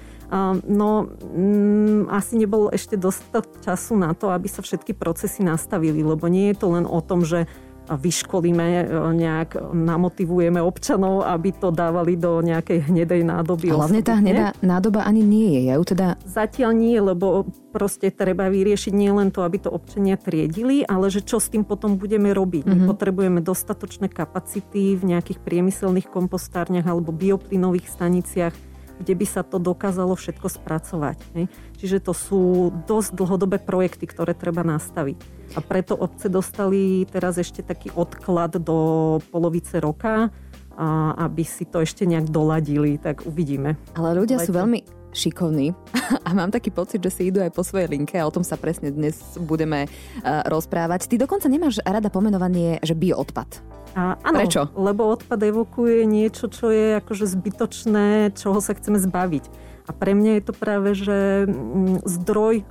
No, 0.66 1.06
mm, 1.06 2.10
asi 2.10 2.34
nebolo 2.40 2.72
ešte 2.75 2.98
dostatok 2.98 3.46
času 3.62 3.94
na 3.94 4.16
to, 4.19 4.34
aby 4.34 4.50
sa 4.50 4.66
všetky 4.66 4.90
procesy 4.96 5.46
nastavili, 5.46 6.02
lebo 6.02 6.26
nie 6.26 6.50
je 6.50 6.56
to 6.58 6.75
len 6.75 6.88
o 6.88 6.98
tom, 6.98 7.22
že 7.22 7.46
vyškolíme, 7.88 8.66
e, 8.66 8.84
nejak 9.12 9.60
namotivujeme 9.72 10.60
občanov, 10.60 11.25
aby 11.28 11.52
to 11.52 11.69
dávali 11.69 12.16
do 12.16 12.40
nejakej 12.40 12.88
hnedej 12.88 13.22
nádoby. 13.28 13.72
Hlavne 13.72 14.00
tá 14.00 14.16
hnedá 14.16 14.56
nádoba 14.64 15.04
ani 15.04 15.20
nie 15.20 15.60
je. 15.60 15.60
Ja 15.69 15.75
ju 15.76 15.84
teda... 15.84 16.06
Zatiaľ 16.25 16.70
nie, 16.72 16.96
lebo 16.96 17.44
proste 17.75 18.08
treba 18.08 18.48
vyriešiť 18.48 18.92
nielen 18.94 19.34
to, 19.34 19.44
aby 19.44 19.60
to 19.60 19.70
občania 19.72 20.16
triedili, 20.16 20.86
ale 20.86 21.12
že 21.12 21.20
čo 21.20 21.36
s 21.36 21.52
tým 21.52 21.66
potom 21.66 22.00
budeme 22.00 22.32
robiť. 22.32 22.64
Mm-hmm. 22.64 22.81
My 22.81 22.86
mhm. 22.86 22.90
potrebujeme 22.90 23.40
dostatočné 23.44 24.08
kapacity 24.08 24.96
v 24.96 25.02
nejakých 25.16 25.42
priemyselných 25.44 26.08
kompostárniach 26.08 26.88
alebo 26.88 27.12
bioplynových 27.12 27.91
staniciach, 27.91 28.73
kde 29.01 29.15
by 29.15 29.27
sa 29.27 29.43
to 29.43 29.58
dokázalo 29.58 30.15
všetko 30.15 30.46
spracovať. 30.46 31.19
Hej. 31.34 31.46
Čiže 31.81 31.98
to 32.05 32.13
sú 32.15 32.43
dosť 32.86 33.10
dlhodobé 33.17 33.58
projekty, 33.58 34.06
ktoré 34.06 34.32
treba 34.34 34.63
nastaviť. 34.63 35.19
A 35.55 35.60
preto 35.63 35.94
obce 35.94 36.31
dostali 36.31 37.06
teraz 37.06 37.39
ešte 37.39 37.63
taký 37.63 37.93
odklad 37.94 38.58
do 38.58 39.19
polovice 39.31 39.79
roka, 39.79 40.31
a 40.74 41.15
aby 41.31 41.46
si 41.46 41.63
to 41.63 41.86
ešte 41.86 42.03
nejak 42.03 42.34
doladili, 42.34 42.98
tak 42.98 43.22
uvidíme. 43.22 43.79
Ale 43.94 44.19
ľudia 44.19 44.43
Lete. 44.43 44.51
sú 44.51 44.53
veľmi 44.58 45.04
šikovní 45.14 45.72
a 46.26 46.28
mám 46.34 46.50
taký 46.50 46.74
pocit, 46.74 47.00
že 47.00 47.10
si 47.14 47.22
idú 47.30 47.40
aj 47.40 47.54
po 47.54 47.62
svojej 47.62 47.88
linke 47.88 48.18
a 48.18 48.26
o 48.26 48.34
tom 48.34 48.42
sa 48.42 48.58
presne 48.58 48.90
dnes 48.90 49.16
budeme 49.38 49.86
uh, 49.86 50.44
rozprávať. 50.50 51.06
Ty 51.06 51.24
dokonca 51.24 51.46
nemáš 51.46 51.78
rada 51.86 52.10
pomenovanie, 52.10 52.82
že 52.82 52.98
bioodpad. 52.98 53.62
A, 53.94 54.18
áno, 54.26 54.42
Prečo? 54.42 54.74
Lebo 54.74 55.06
odpad 55.06 55.38
evokuje 55.38 56.02
niečo, 56.02 56.50
čo 56.50 56.74
je 56.74 56.98
akože 56.98 57.30
zbytočné, 57.30 58.34
čoho 58.34 58.58
sa 58.58 58.74
chceme 58.74 58.98
zbaviť. 58.98 59.46
A 59.86 59.94
pre 59.94 60.18
mňa 60.18 60.42
je 60.42 60.42
to 60.42 60.52
práve, 60.56 60.98
že 60.98 61.46
mm, 61.46 62.02
zdroj 62.02 62.66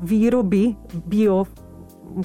výroby 0.00 0.78
bio 1.06 1.50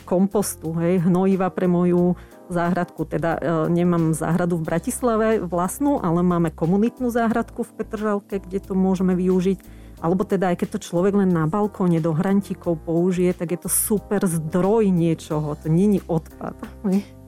kompostu, 0.06 0.74
hej, 0.82 1.06
hnojiva 1.06 1.54
pre 1.54 1.70
moju 1.70 2.18
záhradku. 2.50 3.06
Teda 3.06 3.38
e, 3.38 3.70
nemám 3.70 4.14
záhradu 4.14 4.62
v 4.62 4.68
Bratislave 4.68 5.28
vlastnú, 5.42 6.00
ale 6.02 6.22
máme 6.22 6.54
komunitnú 6.54 7.10
záhradku 7.10 7.66
v 7.66 7.74
Petržalke, 7.82 8.42
kde 8.42 8.60
to 8.62 8.74
môžeme 8.78 9.18
využiť. 9.18 9.60
Alebo 10.04 10.28
teda 10.28 10.54
aj 10.54 10.62
keď 10.62 10.78
to 10.78 10.80
človek 10.92 11.18
len 11.18 11.32
na 11.32 11.48
balkóne 11.48 12.04
do 12.04 12.12
hrantíkov 12.12 12.84
použije, 12.84 13.32
tak 13.34 13.56
je 13.56 13.60
to 13.66 13.70
super 13.72 14.28
zdroj 14.28 14.92
niečoho. 14.92 15.56
To 15.56 15.68
není 15.72 16.04
odpad. 16.06 16.54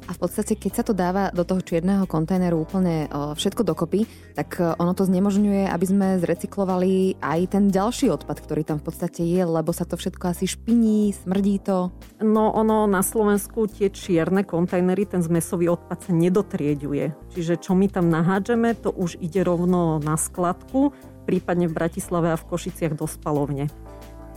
A 0.07 0.15
v 0.15 0.23
podstate, 0.23 0.55
keď 0.55 0.71
sa 0.71 0.83
to 0.87 0.95
dáva 0.95 1.35
do 1.35 1.43
toho 1.43 1.59
čierneho 1.59 2.07
kontajneru 2.07 2.63
úplne 2.63 3.11
všetko 3.11 3.67
dokopy, 3.67 4.07
tak 4.39 4.55
ono 4.79 4.95
to 4.95 5.03
znemožňuje, 5.03 5.67
aby 5.67 5.85
sme 5.85 6.07
zrecyklovali 6.23 7.19
aj 7.19 7.39
ten 7.51 7.67
ďalší 7.67 8.07
odpad, 8.15 8.39
ktorý 8.39 8.63
tam 8.63 8.79
v 8.79 8.87
podstate 8.87 9.27
je, 9.27 9.43
lebo 9.43 9.75
sa 9.75 9.83
to 9.83 9.99
všetko 9.99 10.31
asi 10.31 10.47
špiní, 10.47 11.11
smrdí 11.11 11.59
to. 11.59 11.91
No 12.23 12.55
ono 12.55 12.87
na 12.87 13.03
Slovensku 13.03 13.67
tie 13.67 13.91
čierne 13.91 14.47
kontajnery, 14.47 15.11
ten 15.11 15.19
zmesový 15.19 15.75
odpad 15.75 16.07
sa 16.07 16.11
nedotrieďuje. 16.15 17.35
Čiže 17.35 17.59
čo 17.59 17.75
my 17.75 17.91
tam 17.91 18.07
nahádžeme, 18.07 18.79
to 18.79 18.95
už 18.95 19.19
ide 19.19 19.43
rovno 19.43 19.99
na 19.99 20.15
skladku, 20.15 20.95
prípadne 21.27 21.67
v 21.67 21.75
Bratislave 21.75 22.31
a 22.31 22.39
v 22.39 22.47
Košiciach 22.47 22.95
do 22.95 23.11
spalovne. 23.11 23.67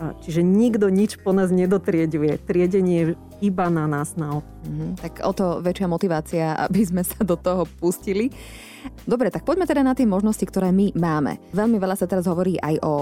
Čiže 0.00 0.40
nikto 0.40 0.88
nič 0.88 1.20
po 1.20 1.30
nás 1.36 1.52
nedotrieduje. 1.52 2.40
Triedenie 2.40 3.20
iba 3.40 3.66
na 3.72 3.88
nás 3.88 4.14
na 4.14 4.40
mm-hmm. 4.40 5.00
Tak 5.00 5.24
o 5.24 5.32
to 5.32 5.64
väčšia 5.64 5.86
motivácia, 5.88 6.46
aby 6.68 6.80
sme 6.84 7.02
sa 7.04 7.20
do 7.24 7.36
toho 7.36 7.64
pustili. 7.80 8.30
Dobre, 9.08 9.32
tak 9.32 9.48
poďme 9.48 9.64
teda 9.64 9.82
na 9.82 9.96
tie 9.96 10.04
možnosti, 10.04 10.44
ktoré 10.44 10.70
my 10.70 10.92
máme. 10.94 11.40
Veľmi 11.56 11.80
veľa 11.80 11.96
sa 11.96 12.06
teraz 12.06 12.28
hovorí 12.28 12.60
aj 12.60 12.78
o 12.84 12.94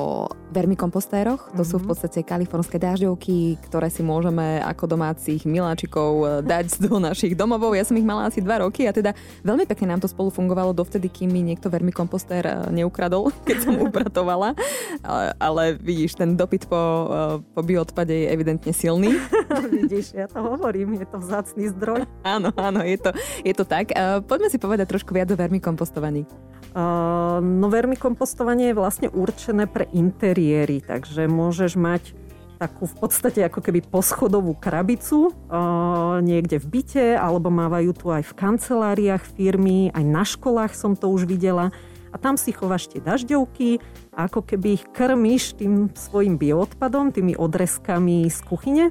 vermikompostéroch. 0.54 1.52
To 1.52 1.62
mm-hmm. 1.62 1.68
sú 1.68 1.76
v 1.78 1.84
mhm. 1.84 1.90
podstate 1.92 2.18
kalifornské 2.24 2.76
dážďovky, 2.80 3.60
ktoré 3.68 3.92
si 3.92 4.00
môžeme 4.00 4.62
ako 4.64 4.84
domácich 4.88 5.44
miláčikov 5.44 6.10
eh, 6.24 6.28
dať 6.46 6.88
do 6.88 6.96
našich 6.96 7.36
domovov. 7.36 7.76
Ja 7.76 7.84
som 7.84 7.98
ich 7.98 8.06
mala 8.06 8.30
asi 8.30 8.40
dva 8.40 8.64
roky 8.64 8.88
a 8.88 8.92
teda 8.94 9.12
veľmi 9.44 9.68
pekne 9.68 9.92
nám 9.94 10.00
to 10.00 10.08
spolu 10.08 10.32
fungovalo 10.32 10.72
dovtedy, 10.72 11.12
kým 11.12 11.28
mi 11.28 11.44
niekto 11.44 11.68
vermikompostér 11.68 12.44
eh, 12.46 12.54
neukradol, 12.72 13.30
keď 13.48 13.56
som 13.68 13.74
upratovala. 13.76 14.56
Ale, 15.04 15.24
ale 15.38 15.62
vidíš, 15.76 16.16
ten 16.16 16.34
dopyt 16.38 16.70
po, 16.70 16.80
eh, 16.80 17.36
po 17.52 17.60
bioodpade 17.60 18.14
je 18.14 18.26
evidentne 18.32 18.72
silný. 18.72 19.12
vidíš, 19.76 20.16
ja 20.16 20.26
to 20.30 20.40
hovorím, 20.40 20.96
je 20.96 21.06
to 21.06 21.20
vzácný 21.20 21.68
zdroj. 21.76 22.08
áno, 22.24 22.48
áno, 22.56 22.80
je 22.80 22.96
to, 22.96 23.10
je 23.44 23.54
to 23.54 23.64
tak. 23.68 23.92
Poďme 24.24 24.48
si 24.48 24.56
povedať 24.56 24.88
trošku 24.88 25.12
viac 25.12 25.28
o 25.28 25.36
vermikompostéroch 25.36 25.67
vermikompostovaní? 25.68 26.24
Uh, 26.68 27.40
no 27.40 27.68
vermikompostovanie 27.68 28.72
je 28.72 28.78
vlastne 28.78 29.08
určené 29.12 29.68
pre 29.68 29.88
interiéry, 29.92 30.84
takže 30.84 31.28
môžeš 31.28 31.76
mať 31.76 32.12
takú 32.58 32.90
v 32.90 32.94
podstate 32.98 33.40
ako 33.46 33.62
keby 33.62 33.86
poschodovú 33.86 34.52
krabicu 34.58 35.30
uh, 35.30 36.18
niekde 36.20 36.58
v 36.58 36.66
byte, 36.66 37.06
alebo 37.16 37.48
mávajú 37.48 37.90
tu 37.94 38.06
aj 38.10 38.26
v 38.26 38.36
kanceláriách 38.36 39.24
firmy, 39.24 39.94
aj 39.94 40.04
na 40.04 40.24
školách 40.26 40.74
som 40.74 40.98
to 40.98 41.08
už 41.08 41.24
videla. 41.24 41.70
A 42.08 42.16
tam 42.16 42.40
si 42.40 42.56
chováš 42.56 42.88
tie 42.88 43.04
dažďovky 43.04 43.78
ako 44.16 44.42
keby 44.42 44.80
ich 44.80 44.84
krmiš 44.90 45.54
tým 45.54 45.92
svojim 45.94 46.40
bioodpadom, 46.40 47.14
tými 47.14 47.36
odrezkami 47.38 48.26
z 48.26 48.38
kuchyne 48.42 48.84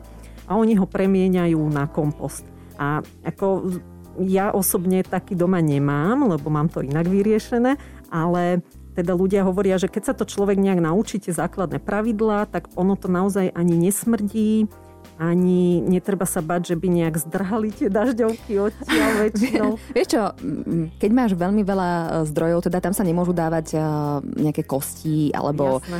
a 0.47 0.55
oni 0.55 0.79
ho 0.79 0.87
premieňajú 0.87 1.59
na 1.67 1.89
kompost. 1.91 2.47
A 2.77 3.03
ako 3.25 3.73
ja 4.23 4.49
osobne 4.53 5.05
taký 5.05 5.37
doma 5.37 5.61
nemám, 5.61 6.25
lebo 6.25 6.49
mám 6.49 6.69
to 6.69 6.81
inak 6.81 7.05
vyriešené, 7.05 7.77
ale 8.09 8.65
teda 8.97 9.13
ľudia 9.13 9.45
hovoria, 9.45 9.77
že 9.77 9.85
keď 9.91 10.03
sa 10.09 10.13
to 10.17 10.25
človek 10.25 10.57
nejak 10.57 10.81
naučí 10.81 11.21
tie 11.21 11.29
základné 11.29 11.77
pravidlá, 11.77 12.49
tak 12.49 12.65
ono 12.73 12.97
to 12.97 13.05
naozaj 13.05 13.53
ani 13.53 13.77
nesmrdí, 13.77 14.65
ani 15.17 15.81
netreba 15.81 16.29
sa 16.29 16.45
bať, 16.45 16.73
že 16.73 16.75
by 16.77 16.87
nejak 16.93 17.15
zdrhali 17.17 17.73
tie 17.73 17.89
dažďovky 17.89 18.53
odtiaľ 18.61 19.11
väčšinou. 19.25 19.69
Vieš 19.91 20.07
čo, 20.13 20.21
keď 21.01 21.11
máš 21.11 21.31
veľmi 21.33 21.65
veľa 21.65 21.89
e, 21.89 22.07
zdrojov, 22.29 22.69
teda 22.69 22.77
tam 22.81 22.93
sa 22.93 23.01
nemôžu 23.01 23.33
dávať 23.33 23.73
e, 23.73 23.77
nejaké 24.49 24.63
kosti 24.63 25.33
alebo 25.33 25.81
Jasne. 25.81 25.99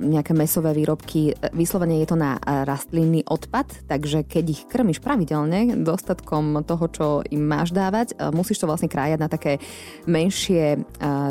nejaké 0.00 0.32
mesové 0.32 0.72
výrobky. 0.72 1.36
Vyslovene 1.52 2.00
je 2.00 2.08
to 2.08 2.16
na 2.16 2.40
rastlinný 2.40 3.22
odpad, 3.28 3.84
takže 3.86 4.24
keď 4.24 4.44
ich 4.48 4.62
krmiš 4.66 5.04
pravidelne 5.04 5.84
dostatkom 5.84 6.64
toho, 6.64 6.84
čo 6.88 7.06
im 7.28 7.44
máš 7.44 7.76
dávať, 7.76 8.16
e, 8.16 8.32
musíš 8.32 8.64
to 8.64 8.68
vlastne 8.68 8.88
krájať 8.88 9.20
na 9.20 9.28
také 9.28 9.60
menšie 10.08 10.80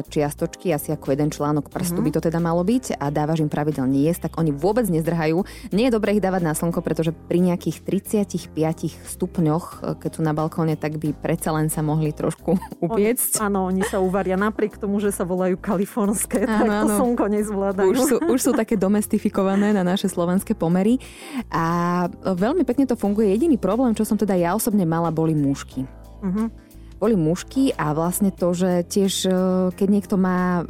čiastočky, 0.07 0.69
asi 0.69 0.93
ako 0.93 1.13
jeden 1.13 1.33
článok 1.33 1.74
prstu 1.74 2.00
mm-hmm. 2.00 2.05
by 2.05 2.12
to 2.13 2.21
teda 2.29 2.39
malo 2.39 2.62
byť 2.62 3.00
a 3.01 3.09
dávaš 3.09 3.41
im 3.41 3.50
pravidelne 3.50 3.97
jesť, 4.05 4.29
tak 4.29 4.38
oni 4.38 4.53
vôbec 4.53 4.86
nezdrhajú. 4.86 5.41
Nie 5.74 5.89
je 5.89 5.95
dobré 5.97 6.15
ich 6.15 6.24
dávať 6.24 6.41
na 6.45 6.53
slnko, 6.53 6.79
pretože 6.86 7.07
že 7.08 7.12
pri 7.16 7.40
nejakých 7.40 7.88
35 7.88 9.00
stupňoch, 9.08 9.66
e, 9.80 10.00
keď 10.04 10.12
sú 10.20 10.22
na 10.22 10.36
balkóne, 10.36 10.76
tak 10.76 11.00
by 11.00 11.16
predsa 11.16 11.56
len 11.56 11.72
sa 11.72 11.80
mohli 11.80 12.12
trošku 12.12 12.60
upiecť. 12.86 13.32
Oni, 13.40 13.46
áno, 13.48 13.60
oni 13.72 13.84
sa 13.88 14.04
uvaria 14.04 14.36
napriek 14.36 14.76
tomu, 14.76 15.00
že 15.00 15.16
sa 15.16 15.24
volajú 15.24 15.56
kalifornské, 15.56 16.44
áno, 16.44 16.52
tak 16.52 16.68
to 16.68 16.88
áno. 16.92 16.98
slnko 17.00 17.26
nezvládajú. 17.32 17.90
Už 17.96 18.00
sú, 18.04 18.16
už 18.28 18.40
sú 18.40 18.52
také 18.52 18.76
domestifikované 18.76 19.72
na 19.72 19.88
naše 19.88 20.12
slovenské 20.12 20.52
pomery 20.54 21.00
a 21.48 22.06
veľmi 22.14 22.68
pekne 22.68 22.84
to 22.84 23.00
funguje. 23.00 23.32
Jediný 23.32 23.56
problém, 23.56 23.96
čo 23.96 24.04
som 24.04 24.20
teda 24.20 24.36
ja 24.36 24.52
osobne 24.54 24.84
mala, 24.84 25.14
boli 25.14 25.32
mušky. 25.32 25.88
Uh-huh 26.18 26.66
boli 26.98 27.13
mušky 27.13 27.77
a 27.77 27.94
vlastne 27.94 28.34
to, 28.34 28.58
že 28.58 28.86
tiež 28.89 29.13
e, 29.25 29.32
keď 29.74 29.88
niekto 29.88 30.16
má 30.18 30.66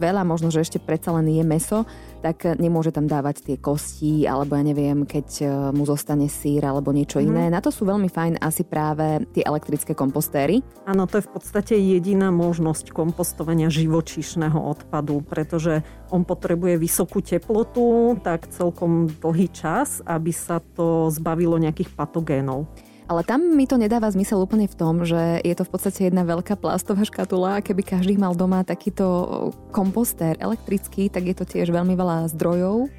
veľa, 0.00 0.24
možno, 0.24 0.48
že 0.48 0.64
ešte 0.64 0.80
predsa 0.80 1.12
len 1.12 1.28
je 1.28 1.44
meso, 1.44 1.84
tak 2.18 2.58
nemôže 2.58 2.90
tam 2.90 3.06
dávať 3.06 3.46
tie 3.46 3.56
kosti, 3.60 4.26
alebo 4.26 4.58
ja 4.58 4.64
neviem, 4.66 5.06
keď 5.06 5.28
e, 5.38 5.44
mu 5.76 5.86
zostane 5.86 6.26
sír 6.26 6.64
alebo 6.66 6.90
niečo 6.90 7.22
mm. 7.22 7.24
iné. 7.28 7.44
Na 7.52 7.62
to 7.62 7.70
sú 7.70 7.86
veľmi 7.86 8.10
fajn 8.10 8.40
asi 8.42 8.64
práve 8.66 9.28
tie 9.36 9.44
elektrické 9.44 9.92
kompostéry. 9.92 10.64
Áno, 10.88 11.06
to 11.06 11.20
je 11.20 11.26
v 11.28 11.32
podstate 11.36 11.74
jediná 11.76 12.32
možnosť 12.32 12.90
kompostovania 12.90 13.70
živočíšneho 13.70 14.58
odpadu, 14.58 15.22
pretože 15.22 15.84
on 16.08 16.24
potrebuje 16.24 16.80
vysokú 16.80 17.20
teplotu, 17.20 18.16
tak 18.24 18.48
celkom 18.50 19.12
dlhý 19.20 19.52
čas, 19.52 20.00
aby 20.08 20.32
sa 20.32 20.64
to 20.74 21.12
zbavilo 21.12 21.60
nejakých 21.60 21.92
patogénov. 21.92 22.66
Ale 23.08 23.24
tam 23.24 23.40
mi 23.40 23.64
to 23.64 23.80
nedáva 23.80 24.12
zmysel 24.12 24.44
úplne 24.44 24.68
v 24.68 24.76
tom, 24.76 25.00
že 25.08 25.40
je 25.40 25.54
to 25.56 25.64
v 25.64 25.72
podstate 25.72 26.12
jedna 26.12 26.28
veľká 26.28 26.60
plastová 26.60 27.08
škatula 27.08 27.64
keby 27.64 27.80
každý 27.80 28.20
mal 28.20 28.36
doma 28.36 28.60
takýto 28.68 29.04
kompostér 29.72 30.36
elektrický, 30.36 31.08
tak 31.08 31.24
je 31.24 31.32
to 31.32 31.48
tiež 31.48 31.72
veľmi 31.72 31.96
veľa 31.96 32.28
zdrojov 32.36 32.92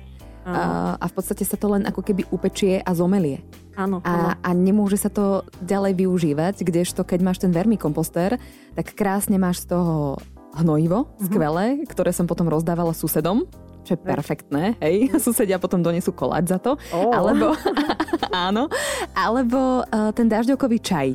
a, 0.49 0.97
a 0.97 1.05
v 1.05 1.13
podstate 1.13 1.45
sa 1.45 1.59
to 1.61 1.69
len 1.69 1.85
ako 1.85 2.01
keby 2.01 2.25
upečie 2.33 2.81
a 2.81 2.91
zomelie. 2.97 3.45
Áno, 3.77 4.01
a, 4.03 4.35
a 4.41 4.49
nemôže 4.51 4.99
sa 4.99 5.07
to 5.07 5.45
ďalej 5.63 6.03
využívať, 6.03 6.65
kdežto 6.65 7.05
keď 7.05 7.19
máš 7.23 7.39
ten 7.39 7.53
vermikompostér, 7.53 8.35
tak 8.75 8.97
krásne 8.97 9.39
máš 9.39 9.63
z 9.63 9.77
toho 9.77 10.19
hnojivo, 10.57 11.05
uh-huh. 11.05 11.25
skvelé, 11.29 11.85
ktoré 11.85 12.11
som 12.11 12.25
potom 12.25 12.49
rozdávala 12.49 12.91
susedom 12.91 13.45
čo 13.89 13.97
je 13.97 14.05
perfektné, 14.05 14.77
hej. 14.77 15.09
Susedia 15.25 15.57
potom 15.57 15.81
donesú 15.81 16.13
koláč 16.13 16.53
za 16.53 16.61
to. 16.61 16.77
Oh. 16.93 17.09
Alebo, 17.09 17.57
áno, 18.47 18.69
alebo 19.17 19.81
uh, 19.81 20.13
ten 20.13 20.29
dažďokový 20.29 20.77
čaj 20.77 21.09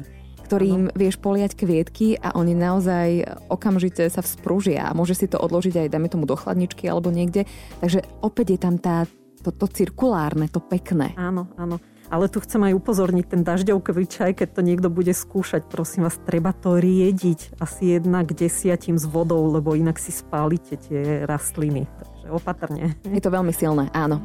ktorým 0.44 0.92
ano. 0.92 0.94
vieš 0.94 1.16
poliať 1.16 1.56
kvietky 1.56 2.20
a 2.20 2.36
oni 2.36 2.52
naozaj 2.52 3.24
okamžite 3.48 4.04
sa 4.12 4.20
vzpružia 4.20 4.84
a 4.84 4.92
môže 4.92 5.16
si 5.16 5.24
to 5.24 5.40
odložiť 5.40 5.80
aj, 5.80 5.88
dajme 5.88 6.08
tomu, 6.12 6.28
do 6.28 6.36
chladničky 6.36 6.84
alebo 6.84 7.08
niekde. 7.08 7.48
Takže 7.80 8.04
opäť 8.20 8.46
je 8.52 8.58
tam 8.60 8.76
tá, 8.76 9.08
to, 9.40 9.50
to 9.50 9.66
cirkulárne, 9.72 10.44
to 10.52 10.60
pekné. 10.60 11.16
Áno, 11.16 11.48
áno. 11.56 11.80
Ale 12.12 12.28
tu 12.28 12.36
chcem 12.44 12.60
aj 12.60 12.76
upozorniť 12.76 13.26
ten 13.32 13.40
dažďovkový 13.40 14.04
čaj, 14.04 14.30
keď 14.36 14.48
to 14.52 14.60
niekto 14.60 14.88
bude 14.92 15.10
skúšať, 15.16 15.64
prosím 15.72 16.04
vás, 16.04 16.20
treba 16.20 16.52
to 16.52 16.76
riediť 16.76 17.56
asi 17.56 17.96
jedna 17.96 18.20
k 18.28 18.36
desiatim 18.44 19.00
s 19.00 19.08
vodou, 19.08 19.40
lebo 19.48 19.72
inak 19.72 19.96
si 19.96 20.12
spálite 20.12 20.76
tie 20.76 21.24
rastliny. 21.24 21.88
Takže 22.24 22.40
opatrne. 22.40 22.96
Je 23.04 23.20
to 23.20 23.28
veľmi 23.28 23.52
silné, 23.52 23.92
áno. 23.92 24.16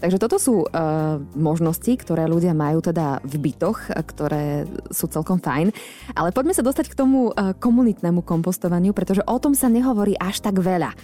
Takže 0.00 0.16
toto 0.16 0.40
sú 0.40 0.64
uh, 0.64 1.20
možnosti, 1.36 1.92
ktoré 2.00 2.24
ľudia 2.24 2.56
majú 2.56 2.80
teda 2.80 3.20
v 3.20 3.34
bytoch, 3.36 3.92
ktoré 3.92 4.64
sú 4.88 5.04
celkom 5.12 5.36
fajn. 5.36 5.68
Ale 6.16 6.32
poďme 6.32 6.56
sa 6.56 6.64
dostať 6.64 6.88
k 6.88 6.96
tomu 6.96 7.28
uh, 7.28 7.52
komunitnému 7.52 8.24
kompostovaniu, 8.24 8.96
pretože 8.96 9.20
o 9.28 9.36
tom 9.36 9.52
sa 9.52 9.68
nehovorí 9.68 10.16
až 10.16 10.40
tak 10.40 10.56
veľa. 10.56 10.96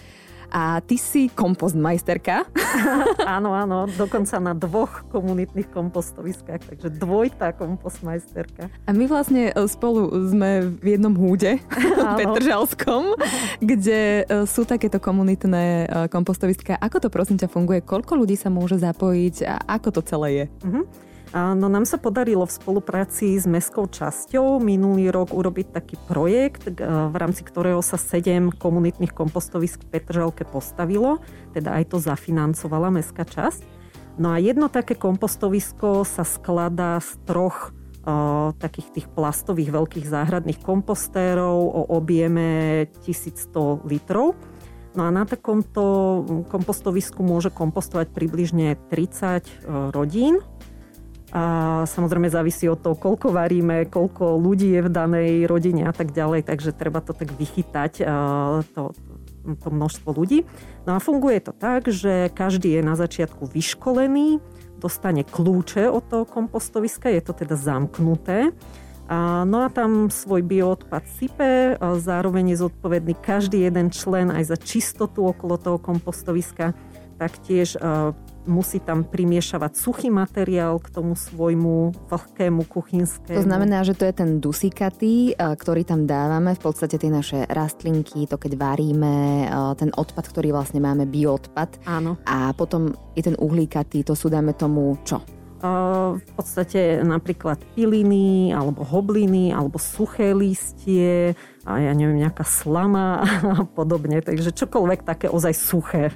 A 0.49 0.81
ty 0.81 0.97
si 0.97 1.29
kompostmajsterka. 1.29 2.49
áno, 3.37 3.53
áno, 3.53 3.85
dokonca 3.85 4.41
na 4.41 4.57
dvoch 4.57 5.05
komunitných 5.13 5.69
kompostoviskách, 5.69 6.73
takže 6.73 6.89
dvojtá 6.97 7.53
kompostmajsterka. 7.53 8.73
A 8.89 8.91
my 8.97 9.05
vlastne 9.05 9.53
e, 9.53 9.69
spolu 9.69 10.09
sme 10.33 10.73
v 10.81 10.97
jednom 10.97 11.13
húde, 11.13 11.61
Petržalskom, 12.21 13.13
kde 13.61 14.25
e, 14.25 14.45
sú 14.49 14.65
takéto 14.65 14.97
komunitné 14.97 15.65
e, 15.85 15.87
kompostoviská. 16.09 16.81
Ako 16.81 17.05
to 17.05 17.09
prosím 17.13 17.37
ťa 17.37 17.53
funguje? 17.53 17.85
Koľko 17.85 18.17
ľudí 18.17 18.37
sa 18.39 18.49
môže 18.49 18.81
zapojiť 18.81 19.37
a 19.45 19.55
ako 19.79 19.89
to 19.99 20.01
celé 20.05 20.29
je? 20.33 20.45
Uh-huh. 20.65 20.85
No 21.37 21.69
nám 21.69 21.85
sa 21.85 22.01
podarilo 22.01 22.49
v 22.49 22.57
spolupráci 22.57 23.37
s 23.37 23.45
mestskou 23.45 23.85
časťou 23.85 24.65
minulý 24.65 25.13
rok 25.13 25.37
urobiť 25.37 25.77
taký 25.77 26.01
projekt, 26.09 26.73
v 26.81 27.17
rámci 27.17 27.45
ktorého 27.45 27.85
sa 27.85 28.01
sedem 28.01 28.49
komunitných 28.49 29.13
kompostovisk 29.13 29.85
v 29.85 29.93
Petržalke 29.93 30.49
postavilo, 30.49 31.21
teda 31.53 31.77
aj 31.77 31.93
to 31.93 31.97
zafinancovala 32.01 32.89
mestská 32.89 33.29
časť. 33.29 33.61
No 34.17 34.33
a 34.33 34.41
jedno 34.41 34.73
také 34.73 34.97
kompostovisko 34.97 36.03
sa 36.09 36.25
skladá 36.25 36.99
z 36.99 37.21
troch 37.29 37.71
o, 38.03 38.51
takých 38.57 38.89
tých 38.91 39.07
plastových 39.13 39.71
veľkých 39.71 40.07
záhradných 40.09 40.59
kompostérov 40.65 41.55
o 41.55 41.83
objeme 41.93 42.89
1100 43.05 43.85
litrov. 43.87 44.35
No 44.97 45.07
a 45.07 45.15
na 45.15 45.23
takomto 45.23 46.25
kompostovisku 46.51 47.23
môže 47.23 47.55
kompostovať 47.55 48.11
približne 48.11 48.75
30 48.91 49.95
rodín 49.95 50.43
A 51.29 51.85
samozrejme 51.85 52.33
závisí 52.33 52.65
od 52.73 52.81
toho, 52.81 52.97
koľko 52.97 53.37
varíme, 53.37 53.85
koľko 53.93 54.41
ľudí 54.41 54.81
je 54.81 54.81
v 54.81 54.91
danej 54.91 55.31
rodine 55.45 55.85
a 55.85 55.93
tak 55.93 56.17
ďalej, 56.17 56.49
takže 56.49 56.73
treba 56.73 57.05
to 57.05 57.13
tak 57.13 57.29
vychytať, 57.37 58.01
to, 58.73 58.97
to 59.45 59.69
množstvo 59.69 60.09
ľudí. 60.17 60.49
No 60.89 60.97
a 60.97 61.05
funguje 61.05 61.45
to 61.45 61.53
tak, 61.53 61.85
že 61.93 62.33
každý 62.33 62.81
je 62.81 62.83
na 62.83 62.97
začiatku 62.97 63.45
vyškolený, 63.45 64.41
dostane 64.81 65.21
kľúče 65.21 65.85
od 65.93 66.09
toho 66.09 66.25
kompostoviska, 66.25 67.13
je 67.13 67.21
to 67.21 67.37
teda 67.37 67.61
zamknuté. 67.61 68.57
No 69.45 69.65
a 69.65 69.69
tam 69.73 70.13
svoj 70.13 70.45
bioodpad 70.45 71.05
sype, 71.13 71.81
zároveň 71.81 72.53
je 72.53 72.69
zodpovedný 72.69 73.17
každý 73.21 73.65
jeden 73.65 73.89
člen 73.89 74.29
aj 74.29 74.53
za 74.53 74.57
čistotu 74.61 75.29
okolo 75.29 75.57
toho 75.57 75.77
kompostoviska. 75.81 76.77
Taktiež 77.17 77.77
musí 78.49 78.81
tam 78.81 79.05
primiešavať 79.05 79.77
suchý 79.77 80.09
materiál 80.09 80.81
k 80.81 80.89
tomu 80.89 81.13
svojmu 81.13 82.09
vlhkému 82.09 82.65
kuchynskému. 82.65 83.37
To 83.37 83.45
znamená, 83.45 83.85
že 83.85 83.93
to 83.93 84.09
je 84.09 84.15
ten 84.17 84.41
dusíkatý, 84.41 85.37
ktorý 85.37 85.85
tam 85.85 86.09
dávame, 86.09 86.57
v 86.57 86.63
podstate 86.65 86.97
tie 86.97 87.13
naše 87.13 87.45
rastlinky, 87.47 88.25
to 88.25 88.41
keď 88.41 88.57
varíme, 88.57 89.47
ten 89.77 89.93
odpad, 89.93 90.25
ktorý 90.33 90.57
vlastne 90.57 90.81
máme, 90.81 91.05
bioodpad. 91.05 91.85
Áno. 91.85 92.17
A 92.25 92.57
potom 92.57 92.91
je 93.13 93.29
ten 93.29 93.37
uhlíkatý, 93.37 94.03
to 94.03 94.17
sú 94.17 94.33
dáme 94.33 94.57
tomu 94.57 94.97
čo? 95.05 95.21
V 96.19 96.31
podstate 96.39 97.03
napríklad 97.03 97.59
piliny, 97.75 98.55
alebo 98.55 98.87
hobliny, 98.87 99.51
alebo 99.51 99.77
suché 99.79 100.31
listie, 100.31 101.35
a 101.69 101.85
ja 101.85 101.93
neviem, 101.93 102.25
nejaká 102.25 102.49
slama 102.49 103.21
a 103.61 103.69
podobne. 103.69 104.25
Takže 104.25 104.57
čokoľvek 104.57 105.05
také 105.05 105.29
ozaj 105.29 105.53
suché. 105.53 106.09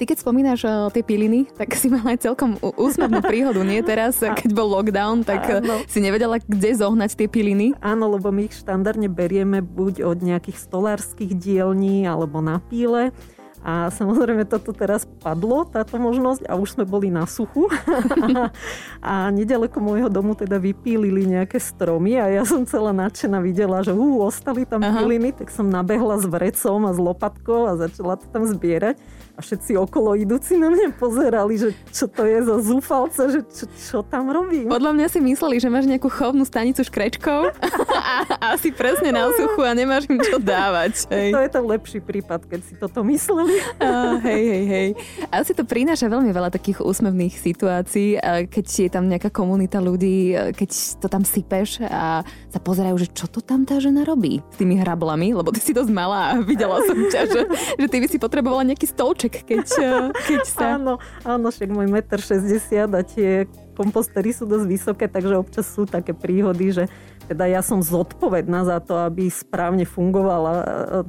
Ty 0.00 0.04
keď 0.08 0.16
spomínaš 0.24 0.64
uh, 0.64 0.88
tie 0.88 1.04
piliny, 1.04 1.44
tak 1.52 1.76
si 1.76 1.92
mala 1.92 2.16
aj 2.16 2.24
celkom 2.24 2.56
úsmevnú 2.62 3.20
príhodu, 3.20 3.60
nie? 3.60 3.84
Teraz, 3.84 4.24
keď 4.40 4.50
bol 4.56 4.72
lockdown, 4.72 5.28
tak 5.28 5.60
Áno. 5.60 5.84
si 5.84 6.00
nevedela, 6.00 6.40
kde 6.40 6.80
zohnať 6.80 7.12
tie 7.12 7.28
piliny? 7.28 7.76
Áno, 7.84 8.08
lebo 8.08 8.32
my 8.32 8.48
ich 8.48 8.56
štandardne 8.56 9.12
berieme 9.12 9.60
buď 9.60 10.00
od 10.08 10.18
nejakých 10.24 10.56
stolárskych 10.56 11.36
dielní 11.36 12.08
alebo 12.08 12.40
na 12.40 12.64
píle 12.64 13.12
a 13.66 13.90
samozrejme 13.90 14.46
toto 14.46 14.70
teraz 14.70 15.02
padlo, 15.02 15.66
táto 15.66 15.98
možnosť 15.98 16.46
a 16.46 16.54
už 16.54 16.78
sme 16.78 16.84
boli 16.86 17.10
na 17.10 17.26
suchu. 17.26 17.66
a 19.02 19.26
nedaleko 19.34 19.82
môjho 19.82 20.06
domu 20.06 20.38
teda 20.38 20.54
vypílili 20.62 21.26
nejaké 21.26 21.58
stromy 21.58 22.14
a 22.14 22.30
ja 22.30 22.46
som 22.46 22.62
celá 22.62 22.94
nadšená 22.94 23.42
videla, 23.42 23.82
že 23.82 23.90
ú, 23.90 24.22
ostali 24.22 24.62
tam 24.62 24.86
Aha. 24.86 25.02
piliny, 25.02 25.34
tak 25.34 25.50
som 25.50 25.66
nabehla 25.66 26.14
s 26.22 26.30
vrecom 26.30 26.86
a 26.86 26.94
s 26.94 26.98
lopatkou 27.02 27.66
a 27.66 27.74
začala 27.74 28.14
to 28.14 28.30
tam 28.30 28.46
zbierať 28.46 29.02
a 29.36 29.44
všetci 29.44 29.76
okolo 29.76 30.16
idúci 30.16 30.56
na 30.56 30.72
mňa 30.72 30.96
pozerali, 30.96 31.60
že 31.60 31.76
čo 31.92 32.08
to 32.08 32.24
je 32.24 32.40
za 32.40 32.56
zúfalca, 32.64 33.28
že 33.28 33.44
čo, 33.44 33.64
čo 33.68 33.98
tam 34.00 34.32
robím. 34.32 34.64
Podľa 34.64 34.96
mňa 34.96 35.06
si 35.12 35.20
mysleli, 35.20 35.60
že 35.60 35.68
máš 35.68 35.84
nejakú 35.84 36.08
chovnú 36.08 36.48
stanicu 36.48 36.80
škrečkov 36.80 37.52
a 38.00 38.24
asi 38.56 38.72
presne 38.72 39.12
na 39.12 39.28
suchu 39.36 39.60
a 39.60 39.76
nemáš 39.76 40.08
im 40.08 40.16
čo 40.24 40.40
dávať. 40.40 41.04
Hej. 41.12 41.36
To 41.36 41.40
je 41.44 41.50
ten 41.52 41.64
lepší 41.68 41.98
prípad, 42.00 42.48
keď 42.48 42.60
si 42.64 42.72
toto 42.80 43.04
mysleli. 43.04 43.55
Uh, 43.80 44.18
hej, 44.26 44.42
hej, 44.44 44.64
hej. 44.66 44.88
Asi 45.32 45.52
to 45.52 45.64
prináša 45.64 46.10
veľmi 46.10 46.30
veľa 46.30 46.52
takých 46.52 46.84
úsmevných 46.84 47.34
situácií, 47.36 48.20
keď 48.48 48.66
je 48.66 48.90
tam 48.90 49.08
nejaká 49.08 49.32
komunita 49.32 49.80
ľudí, 49.80 50.34
keď 50.52 50.70
to 51.00 51.06
tam 51.08 51.22
sypeš 51.24 51.84
a 51.86 52.20
sa 52.52 52.60
pozerajú, 52.60 52.96
že 53.00 53.08
čo 53.12 53.26
to 53.28 53.40
tam 53.40 53.64
tá 53.64 53.80
žena 53.80 54.04
robí 54.04 54.40
s 54.40 54.56
tými 54.56 54.80
hrablami, 54.80 55.36
lebo 55.36 55.52
ty 55.52 55.60
si 55.60 55.76
dosť 55.76 55.92
malá 55.92 56.34
a 56.34 56.40
videla 56.42 56.80
som 56.84 56.96
ťa, 56.96 57.20
že, 57.28 57.40
že 57.82 57.86
ty 57.86 57.96
by 58.02 58.06
si 58.08 58.18
potrebovala 58.20 58.66
nejaký 58.66 58.88
stolček 58.90 59.46
keď, 59.46 59.66
keď 60.26 60.42
sa... 60.44 60.76
áno, 60.76 60.98
áno, 61.22 61.48
však 61.52 61.68
môj 61.70 61.86
1,60 61.88 62.88
m 62.88 62.90
a 62.96 63.02
tie 63.04 63.30
kompostery 63.76 64.32
sú 64.32 64.48
dosť 64.48 64.66
vysoké, 64.66 65.04
takže 65.06 65.36
občas 65.36 65.68
sú 65.68 65.84
také 65.84 66.16
príhody, 66.16 66.72
že 66.72 66.84
teda 67.28 67.44
ja 67.50 67.60
som 67.60 67.84
zodpovedná 67.84 68.64
za 68.64 68.78
to, 68.80 68.96
aby 68.96 69.28
správne 69.28 69.84
fungovala 69.84 70.54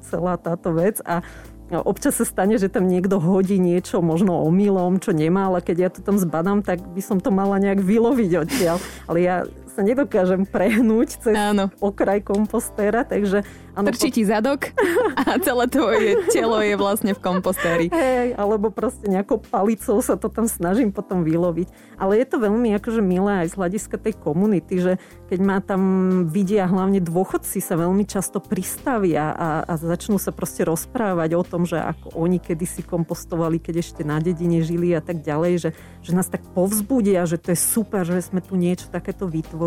celá 0.04 0.36
táto 0.36 0.74
vec 0.75 1.00
a 1.06 1.24
Občas 1.67 2.15
sa 2.15 2.24
stane, 2.24 2.55
že 2.55 2.71
tam 2.71 2.88
niekto 2.88 3.19
hodí 3.19 3.59
niečo 3.59 4.00
možno 4.00 4.39
omylom, 4.47 5.03
čo 5.03 5.12
nemá, 5.12 5.51
ale 5.51 5.59
keď 5.59 5.77
ja 5.77 5.89
to 5.91 6.00
tam 6.00 6.15
zbadám, 6.15 6.63
tak 6.63 6.79
by 6.79 7.03
som 7.03 7.19
to 7.19 7.27
mala 7.27 7.59
nejak 7.59 7.83
vyloviť 7.83 8.31
odtiaľ. 8.39 8.77
Ale 9.03 9.17
ja 9.19 9.36
sa 9.77 9.86
nedokážem 9.86 10.50
prehnúť 10.50 11.22
cez 11.22 11.38
Áno. 11.38 11.69
okraj 11.77 12.25
kompostéra, 12.25 13.05
takže 13.05 13.46
Ano, 13.77 13.93
Trčí 13.93 14.10
ti 14.10 14.25
zadok 14.25 14.74
a 15.22 15.38
celé 15.38 15.69
tvoje 15.69 16.17
telo 16.34 16.57
je 16.65 16.74
vlastne 16.74 17.13
v 17.13 17.22
kompostéri. 17.22 17.86
Hej, 17.93 18.34
alebo 18.34 18.74
proste 18.74 19.05
nejakou 19.05 19.38
palicou 19.38 20.01
sa 20.01 20.17
to 20.17 20.34
tam 20.34 20.50
snažím 20.50 20.89
potom 20.89 21.22
vyloviť. 21.22 21.69
Ale 22.01 22.17
je 22.17 22.25
to 22.25 22.41
veľmi 22.41 22.74
akože 22.74 23.05
milé 23.05 23.46
aj 23.46 23.53
z 23.53 23.57
hľadiska 23.62 24.01
tej 24.01 24.17
komunity, 24.17 24.81
že 24.81 24.93
keď 25.29 25.39
ma 25.46 25.62
tam 25.62 25.81
vidia 26.25 26.65
hlavne 26.65 26.98
dôchodci 27.05 27.62
sa 27.62 27.77
veľmi 27.77 28.01
často 28.10 28.41
pristavia 28.41 29.29
a, 29.29 29.62
a 29.62 29.74
začnú 29.77 30.17
sa 30.17 30.34
proste 30.34 30.65
rozprávať 30.65 31.38
o 31.38 31.46
tom, 31.46 31.69
že 31.69 31.77
ako 31.77 32.17
oni 32.17 32.41
kedysi 32.41 32.82
kompostovali, 32.82 33.62
keď 33.62 33.86
ešte 33.86 34.02
na 34.02 34.17
dedine 34.17 34.65
žili 34.65 34.97
a 34.97 35.06
tak 35.06 35.21
ďalej, 35.21 35.54
že, 35.62 35.69
že 36.02 36.17
nás 36.17 36.25
tak 36.25 36.41
povzbudia, 36.58 37.30
že 37.30 37.38
to 37.38 37.54
je 37.54 37.60
super, 37.62 38.02
že 38.02 38.25
sme 38.25 38.41
tu 38.41 38.58
niečo 38.58 38.89
takéto 38.89 39.30
vytvorili. 39.30 39.66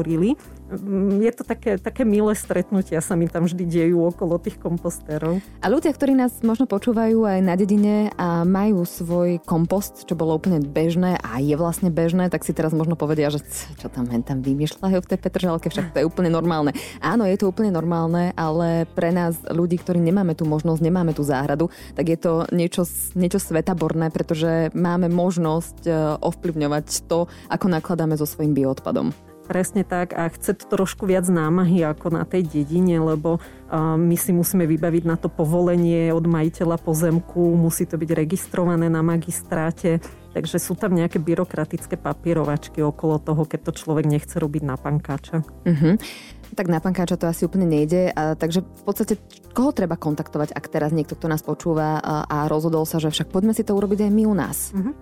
Mm, 0.70 1.18
je 1.26 1.32
to 1.34 1.42
také, 1.42 1.76
také 1.82 2.06
milé 2.06 2.32
stretnutia 2.38 3.02
sa 3.02 3.18
mi 3.18 3.26
tam 3.26 3.50
vždy 3.50 3.66
dejú 3.66 4.06
okolo 4.06 4.38
tých 4.38 4.54
kompostérov. 4.62 5.42
A 5.60 5.66
ľudia, 5.66 5.90
ktorí 5.90 6.14
nás 6.14 6.38
možno 6.46 6.70
počúvajú 6.70 7.26
aj 7.26 7.40
na 7.42 7.58
dedine 7.58 8.14
a 8.14 8.46
majú 8.46 8.86
svoj 8.86 9.42
kompost, 9.42 10.06
čo 10.06 10.14
bolo 10.14 10.38
úplne 10.38 10.62
bežné 10.62 11.18
a 11.18 11.42
je 11.42 11.58
vlastne 11.58 11.90
bežné, 11.90 12.30
tak 12.30 12.46
si 12.46 12.54
teraz 12.54 12.70
možno 12.70 12.94
povedia, 12.94 13.34
že 13.34 13.42
čo 13.82 13.90
tam 13.90 14.06
hen 14.06 14.22
tam 14.22 14.46
vymýšľajú 14.46 14.98
v 15.02 15.10
tej 15.10 15.18
Petržalke, 15.18 15.68
však 15.74 15.90
to 15.90 16.00
je 16.00 16.08
úplne 16.08 16.30
normálne. 16.30 16.70
Áno, 17.02 17.26
je 17.26 17.34
to 17.34 17.50
úplne 17.50 17.74
normálne, 17.74 18.30
ale 18.38 18.86
pre 18.94 19.10
nás 19.10 19.42
ľudí, 19.50 19.82
ktorí 19.82 19.98
nemáme 19.98 20.38
tú 20.38 20.46
možnosť, 20.46 20.80
nemáme 20.86 21.12
tú 21.12 21.26
záhradu, 21.26 21.66
tak 21.98 22.06
je 22.06 22.18
to 22.18 22.46
niečo, 22.54 22.86
niečo 23.18 23.42
svetaborné, 23.42 24.14
pretože 24.14 24.70
máme 24.70 25.10
možnosť 25.10 25.78
e, 25.86 25.90
ovplyvňovať 26.22 27.10
to, 27.10 27.26
ako 27.50 27.66
nakladáme 27.66 28.14
so 28.14 28.24
svojím 28.24 28.54
bioodpadom. 28.54 29.29
Presne 29.50 29.82
tak 29.82 30.14
a 30.14 30.30
chce 30.30 30.54
to 30.54 30.70
trošku 30.70 31.10
viac 31.10 31.26
námahy 31.26 31.82
ako 31.82 32.14
na 32.14 32.22
tej 32.22 32.46
dedine, 32.46 33.02
lebo 33.02 33.42
my 33.74 34.14
si 34.14 34.30
musíme 34.30 34.62
vybaviť 34.62 35.02
na 35.02 35.18
to 35.18 35.26
povolenie 35.26 36.14
od 36.14 36.22
majiteľa 36.22 36.78
pozemku, 36.78 37.58
musí 37.58 37.82
to 37.82 37.98
byť 37.98 38.10
registrované 38.14 38.86
na 38.86 39.02
magistráte, 39.02 39.98
takže 40.30 40.62
sú 40.62 40.78
tam 40.78 40.94
nejaké 40.94 41.18
byrokratické 41.18 41.98
papierovačky 41.98 42.78
okolo 42.78 43.18
toho, 43.18 43.42
keď 43.42 43.60
to 43.66 43.72
človek 43.74 44.06
nechce 44.06 44.38
robiť 44.38 44.62
na 44.62 44.78
pankáča. 44.78 45.42
Uh-huh. 45.42 45.98
Tak 46.54 46.70
na 46.70 46.78
pankáča 46.78 47.18
to 47.18 47.26
asi 47.26 47.42
úplne 47.42 47.66
nejde, 47.66 48.14
a, 48.14 48.38
takže 48.38 48.62
v 48.62 48.82
podstate 48.86 49.18
koho 49.50 49.74
treba 49.74 49.98
kontaktovať, 49.98 50.54
ak 50.54 50.70
teraz 50.70 50.94
niekto, 50.94 51.18
kto 51.18 51.26
nás 51.26 51.42
počúva 51.42 51.98
a, 51.98 52.22
a 52.22 52.38
rozhodol 52.46 52.86
sa, 52.86 53.02
že 53.02 53.10
však 53.10 53.34
poďme 53.34 53.50
si 53.50 53.66
to 53.66 53.74
urobiť 53.74 54.06
aj 54.06 54.12
my 54.14 54.22
u 54.30 54.34
nás. 54.38 54.70
Uh-huh. 54.70 54.94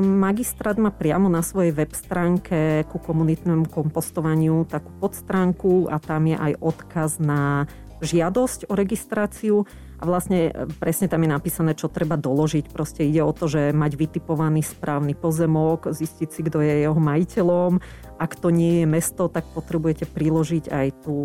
Magistrát 0.00 0.78
má 0.78 0.94
priamo 0.94 1.26
na 1.26 1.42
svojej 1.42 1.74
web 1.74 1.90
stránke 1.90 2.86
ku 2.86 3.02
komunitnému 3.02 3.66
kompostovaniu 3.66 4.62
takú 4.62 4.94
podstránku 5.02 5.90
a 5.90 5.98
tam 5.98 6.30
je 6.30 6.38
aj 6.38 6.52
odkaz 6.62 7.18
na 7.18 7.66
žiadosť 8.00 8.68
o 8.68 8.74
registráciu 8.76 9.56
a 9.96 10.04
vlastne 10.04 10.52
e, 10.52 10.68
presne 10.76 11.08
tam 11.08 11.24
je 11.24 11.30
napísané, 11.32 11.72
čo 11.72 11.88
treba 11.88 12.20
doložiť. 12.20 12.68
Proste 12.68 13.08
ide 13.08 13.24
o 13.24 13.32
to, 13.32 13.48
že 13.48 13.72
mať 13.72 13.96
vytipovaný 13.96 14.60
správny 14.60 15.16
pozemok, 15.16 15.88
zistiť 15.88 16.28
si, 16.28 16.40
kto 16.44 16.60
je 16.60 16.84
jeho 16.84 16.98
majiteľom. 16.98 17.80
Ak 18.16 18.36
to 18.36 18.48
nie 18.52 18.84
je 18.84 18.86
mesto, 18.88 19.28
tak 19.28 19.44
potrebujete 19.52 20.08
priložiť 20.08 20.72
aj 20.72 20.86
tú, 21.04 21.16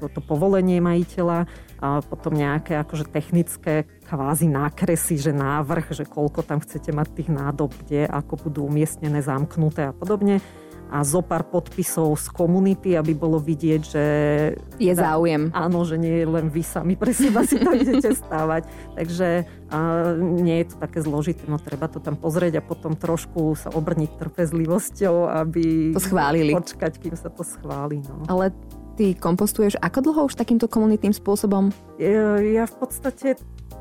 toto 0.00 0.20
povolenie 0.24 0.80
majiteľa 0.80 1.48
a 1.78 2.00
potom 2.04 2.36
nejaké 2.36 2.76
akože 2.80 3.08
technické 3.12 3.84
kvázi 4.08 4.48
nákresy, 4.48 5.20
že 5.20 5.36
návrh, 5.36 5.92
že 5.92 6.04
koľko 6.08 6.44
tam 6.44 6.64
chcete 6.64 6.92
mať 6.92 7.08
tých 7.12 7.30
nádob, 7.32 7.72
kde, 7.84 8.08
ako 8.08 8.48
budú 8.48 8.60
umiestnené, 8.64 9.20
zamknuté 9.20 9.88
a 9.88 9.92
podobne 9.92 10.40
a 10.88 11.04
zo 11.04 11.20
pár 11.20 11.44
podpisov 11.48 12.16
z 12.16 12.32
komunity, 12.32 12.96
aby 12.96 13.12
bolo 13.12 13.36
vidieť, 13.36 13.80
že... 13.84 14.04
Je 14.80 14.92
záujem. 14.96 15.52
Áno, 15.52 15.84
že 15.84 16.00
nie 16.00 16.24
je 16.24 16.26
len 16.26 16.48
vy 16.48 16.64
sami 16.64 16.96
pre 16.96 17.12
seba 17.12 17.44
si 17.44 17.60
to 17.60 17.70
idete 17.76 18.12
stávať. 18.16 18.66
Takže 18.96 19.44
a 19.68 19.78
nie 20.16 20.64
je 20.64 20.72
to 20.72 20.76
také 20.80 21.04
zložité, 21.04 21.44
no 21.44 21.60
treba 21.60 21.92
to 21.92 22.00
tam 22.00 22.16
pozrieť 22.16 22.58
a 22.58 22.62
potom 22.64 22.96
trošku 22.96 23.52
sa 23.52 23.68
obrniť 23.68 24.16
trpezlivosťou, 24.16 25.28
aby... 25.44 25.92
To 25.92 26.00
schválili. 26.00 26.56
Počkať, 26.56 26.96
kým 26.96 27.12
sa 27.12 27.28
to 27.28 27.44
schváli. 27.44 28.00
No. 28.00 28.24
Ale 28.32 28.56
ty 28.96 29.12
kompostuješ 29.12 29.76
ako 29.78 29.98
dlho 30.08 30.20
už 30.32 30.34
takýmto 30.40 30.66
komunitným 30.66 31.12
spôsobom? 31.12 31.70
Ja, 32.00 32.40
ja 32.40 32.64
v 32.64 32.74
podstate 32.80 33.36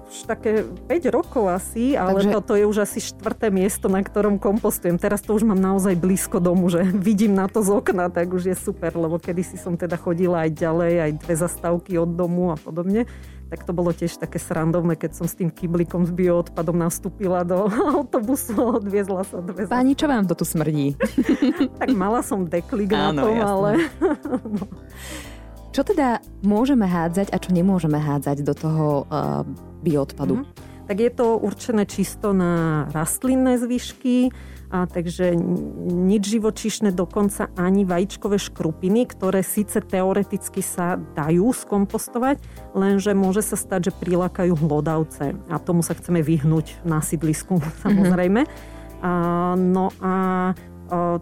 už 0.07 0.23
také 0.23 0.63
5 0.63 1.11
rokov 1.11 1.51
asi, 1.51 1.99
ale 1.99 2.23
Takže... 2.23 2.31
toto 2.31 2.53
je 2.55 2.63
už 2.63 2.87
asi 2.87 2.99
štvrté 3.03 3.51
miesto, 3.51 3.91
na 3.91 3.99
ktorom 3.99 4.39
kompostujem. 4.39 4.95
Teraz 4.95 5.19
to 5.19 5.35
už 5.35 5.43
mám 5.43 5.59
naozaj 5.59 5.99
blízko 5.99 6.39
domu, 6.39 6.71
že 6.71 6.87
vidím 7.07 7.35
na 7.35 7.51
to 7.51 7.59
z 7.59 7.75
okna, 7.75 8.07
tak 8.07 8.31
už 8.31 8.49
je 8.51 8.55
super, 8.55 8.95
lebo 8.95 9.19
kedysi 9.19 9.59
som 9.59 9.75
teda 9.75 9.99
chodila 9.99 10.47
aj 10.47 10.51
ďalej, 10.55 10.93
aj 11.03 11.11
dve 11.19 11.35
zastávky 11.35 11.99
od 11.99 12.15
domu 12.15 12.55
a 12.55 12.57
podobne 12.57 13.03
tak 13.47 13.63
to 13.63 13.71
bolo 13.71 13.95
tiež 13.95 14.19
také 14.19 14.43
srandovné, 14.43 14.99
keď 14.99 15.23
som 15.23 15.25
s 15.25 15.35
tým 15.39 15.47
kyblikom 15.47 16.03
s 16.03 16.11
bioodpadom 16.11 16.75
nastúpila 16.75 17.47
do 17.47 17.71
autobusu 17.95 18.53
a 18.59 18.83
odviezla 18.83 19.23
sa 19.23 19.39
dve 19.39 19.63
Pani, 19.67 19.95
čo 19.95 20.11
vám 20.11 20.27
to 20.27 20.35
tu 20.35 20.43
smrdí? 20.43 20.99
tak 21.81 21.89
mala 21.95 22.19
som 22.19 22.43
deklik 22.43 22.91
na 22.91 23.15
tom, 23.15 23.31
jasné. 23.31 23.47
ale... 23.47 23.69
no. 24.43 24.67
Čo 25.71 25.85
teda 25.85 26.25
môžeme 26.41 26.89
hádzať 26.89 27.29
a 27.29 27.37
čo 27.37 27.53
nemôžeme 27.53 28.01
hádzať 28.01 28.41
do 28.41 28.53
toho 28.57 29.05
uh, 29.13 29.45
bioodpadu? 29.87 30.43
Mm-hmm. 30.43 30.85
Tak 30.87 30.97
je 30.99 31.11
to 31.11 31.35
určené 31.39 31.83
čisto 31.87 32.31
na 32.31 32.87
rastlinné 32.91 33.59
zvyšky, 33.59 34.31
a 34.67 34.83
takže 34.83 35.31
nič 35.87 36.27
živočíšne, 36.27 36.91
dokonca 36.91 37.47
ani 37.55 37.87
vajíčkové 37.87 38.35
škrupiny, 38.35 39.07
ktoré 39.07 39.39
síce 39.39 39.79
teoreticky 39.79 40.59
sa 40.59 40.99
dajú 41.15 41.55
skompostovať, 41.55 42.43
lenže 42.75 43.15
môže 43.15 43.47
sa 43.47 43.55
stať, 43.55 43.91
že 43.91 43.95
prilákajú 43.95 44.59
hlodavce 44.59 45.39
a 45.47 45.55
tomu 45.55 45.87
sa 45.87 45.95
chceme 45.95 46.19
vyhnúť 46.19 46.83
na 46.83 46.99
sídlisku 46.99 47.63
samozrejme. 47.83 48.43
Mm-hmm. 48.43 49.03
A, 49.07 49.11
no 49.55 49.93
a, 50.03 50.11
a 50.11 50.15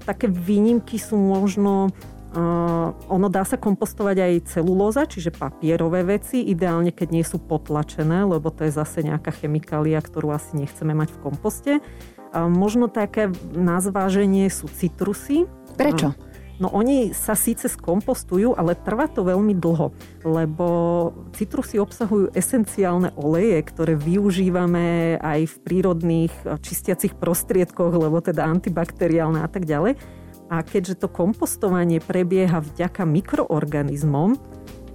také 0.01 0.25
výnimky 0.25 0.97
sú 0.97 1.13
možno 1.13 1.93
ono 2.35 3.27
dá 3.31 3.47
sa 3.47 3.55
kompostovať 3.55 4.17
aj 4.19 4.33
celulóza, 4.59 5.07
čiže 5.07 5.31
papierové 5.31 6.03
veci, 6.03 6.43
ideálne 6.43 6.91
keď 6.91 7.07
nie 7.15 7.23
sú 7.23 7.39
potlačené, 7.39 8.27
lebo 8.27 8.51
to 8.51 8.67
je 8.67 8.75
zase 8.75 9.07
nejaká 9.07 9.31
chemikália, 9.31 10.03
ktorú 10.03 10.35
asi 10.35 10.59
nechceme 10.59 10.91
mať 10.91 11.15
v 11.15 11.21
komposte. 11.23 11.71
Možno 12.35 12.91
také 12.91 13.31
na 13.55 13.79
zváženie 13.79 14.51
sú 14.51 14.67
citrusy. 14.67 15.47
Prečo? 15.79 16.11
No 16.55 16.71
oni 16.71 17.11
sa 17.11 17.35
síce 17.35 17.67
skompostujú, 17.67 18.55
ale 18.55 18.79
trvá 18.79 19.11
to 19.11 19.27
veľmi 19.27 19.59
dlho, 19.59 19.91
lebo 20.23 20.67
citrusy 21.35 21.83
obsahujú 21.83 22.31
esenciálne 22.31 23.11
oleje, 23.19 23.59
ktoré 23.59 23.99
využívame 23.99 25.19
aj 25.19 25.51
v 25.51 25.55
prírodných 25.67 26.31
čistiacich 26.63 27.19
prostriedkoch, 27.19 27.91
lebo 27.99 28.23
teda 28.23 28.47
antibakteriálne 28.47 29.43
a 29.43 29.51
tak 29.51 29.67
ďalej. 29.67 29.99
A 30.49 30.62
keďže 30.62 31.05
to 31.05 31.08
kompostovanie 31.10 31.97
prebieha 31.97 32.62
vďaka 32.62 33.01
mikroorganizmom, 33.03 34.38